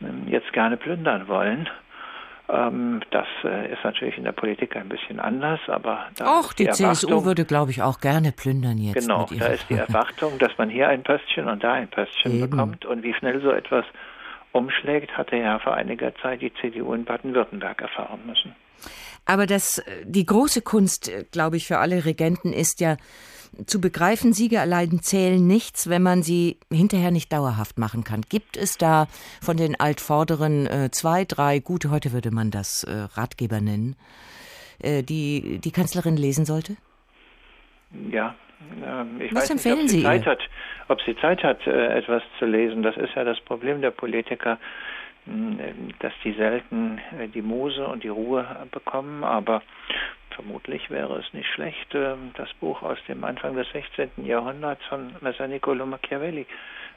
[0.00, 1.68] ähm, jetzt gerne plündern wollen.
[2.48, 6.70] Ähm, das äh, ist natürlich in der Politik ein bisschen anders, aber auch die, die
[6.70, 9.06] CSU würde, glaube ich, auch gerne plündern jetzt.
[9.06, 12.50] Genau, da ist die Erwartung, dass man hier ein Pöstchen und da ein Pöstchen Eben.
[12.50, 13.84] bekommt und wie schnell so etwas
[14.52, 18.54] umschlägt, hatte ja vor einiger Zeit die CDU in Baden-Württemberg erfahren müssen.
[19.26, 22.96] Aber das, äh, die große Kunst, äh, glaube ich, für alle Regenten ist ja,
[23.66, 28.22] zu begreifen, Siege allein zählen nichts, wenn man sie hinterher nicht dauerhaft machen kann.
[28.22, 29.08] Gibt es da
[29.42, 33.96] von den Altvorderen äh, zwei, drei gute, heute würde man das äh, Ratgeber nennen,
[34.78, 36.76] äh, die die Kanzlerin lesen sollte?
[38.10, 38.36] Ja,
[39.18, 40.40] ich Was weiß empfehlen nicht, ob sie Zeit hat,
[40.88, 42.82] ob sie Zeit hat, äh, etwas zu lesen.
[42.82, 44.58] Das ist ja das Problem der Politiker,
[45.98, 49.24] dass die selten äh, die Muse und die Ruhe bekommen.
[49.24, 49.62] Aber
[50.30, 54.24] vermutlich wäre es nicht schlecht, ähm, das Buch aus dem Anfang des 16.
[54.24, 56.46] Jahrhunderts von Messer Niccolo Machiavelli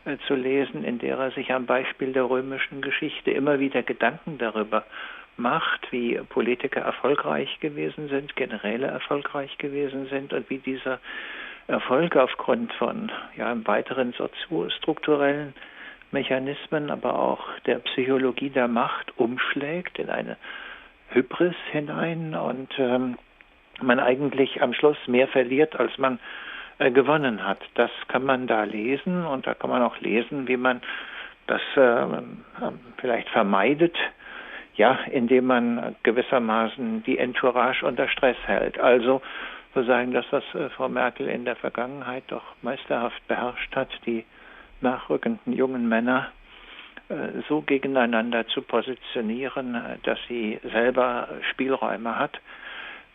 [0.06, 4.38] äh, zu lesen, in der er sich am Beispiel der römischen Geschichte immer wieder Gedanken
[4.38, 4.86] darüber
[5.36, 11.00] macht, wie Politiker erfolgreich gewesen sind, Generäle erfolgreich gewesen sind und wie dieser
[11.68, 14.14] Erfolg aufgrund von ja, im weiteren
[14.78, 15.54] strukturellen
[16.12, 20.38] Mechanismen, aber auch der Psychologie der Macht umschlägt in eine
[21.10, 23.18] Hybris hinein und ähm,
[23.82, 26.20] man eigentlich am Schluss mehr verliert, als man
[26.80, 27.60] äh, gewonnen hat.
[27.76, 30.82] Das kann man da lesen und da kann man auch lesen, wie man
[31.48, 32.06] das äh,
[32.98, 33.96] vielleicht vermeidet,
[34.76, 38.80] ja, indem man gewissermaßen die Entourage unter Stress hält.
[38.80, 39.22] Also
[39.76, 44.26] wir sagen, das, was äh, Frau Merkel in der Vergangenheit doch meisterhaft beherrscht hat, die
[44.82, 46.32] nachrückenden jungen Männer
[47.10, 52.40] äh, so gegeneinander zu positionieren, äh, dass sie selber Spielräume hat.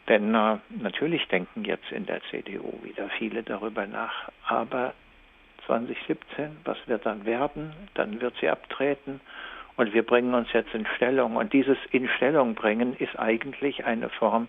[0.09, 4.95] Denn natürlich denken jetzt in der CDU wieder viele darüber nach, aber
[5.67, 7.75] 2017, was wird dann werden?
[7.93, 9.21] Dann wird sie abtreten
[9.79, 11.37] und wir bringen uns jetzt in Stellung.
[11.37, 14.49] Und dieses in Stellung bringen ist eigentlich eine Form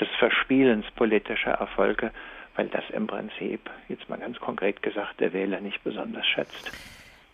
[0.00, 2.10] des Verspielens politischer Erfolge
[2.60, 6.70] weil das im Prinzip, jetzt mal ganz konkret gesagt, der Wähler nicht besonders schätzt.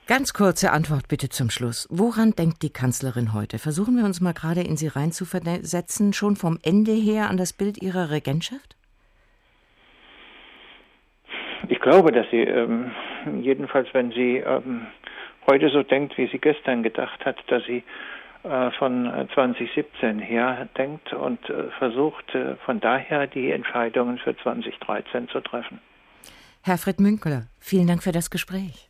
[0.07, 1.89] Ganz kurze Antwort bitte zum Schluss.
[1.91, 3.59] Woran denkt die Kanzlerin heute?
[3.59, 7.83] Versuchen wir uns mal gerade in sie reinzuversetzen, schon vom Ende her an das Bild
[7.83, 8.77] ihrer Regentschaft?
[11.69, 12.93] Ich glaube, dass sie ähm,
[13.41, 14.87] jedenfalls, wenn sie ähm,
[15.47, 17.83] heute so denkt, wie sie gestern gedacht hat, dass sie
[18.43, 25.29] äh, von 2017 her denkt und äh, versucht äh, von daher die Entscheidungen für 2013
[25.29, 25.81] zu treffen.
[26.63, 28.89] Herr Fred Münkler, vielen Dank für das Gespräch.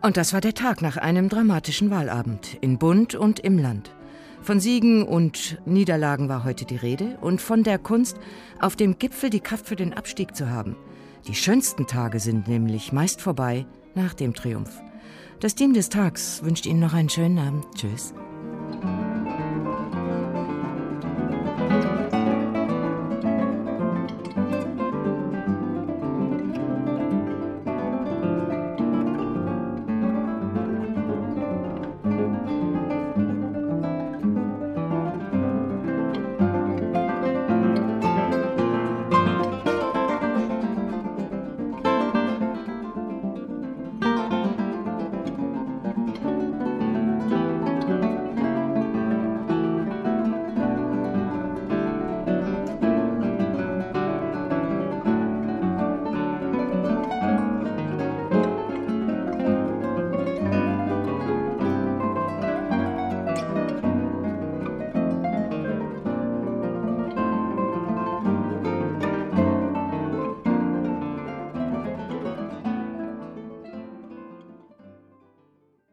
[0.00, 3.97] Und das war der Tag nach einem dramatischen Wahlabend in Bund und im Land.
[4.42, 8.16] Von Siegen und Niederlagen war heute die Rede und von der Kunst,
[8.60, 10.76] auf dem Gipfel die Kraft für den Abstieg zu haben.
[11.26, 14.80] Die schönsten Tage sind nämlich meist vorbei nach dem Triumph.
[15.40, 17.66] Das Team des Tags wünscht Ihnen noch einen schönen Abend.
[17.74, 18.14] Tschüss.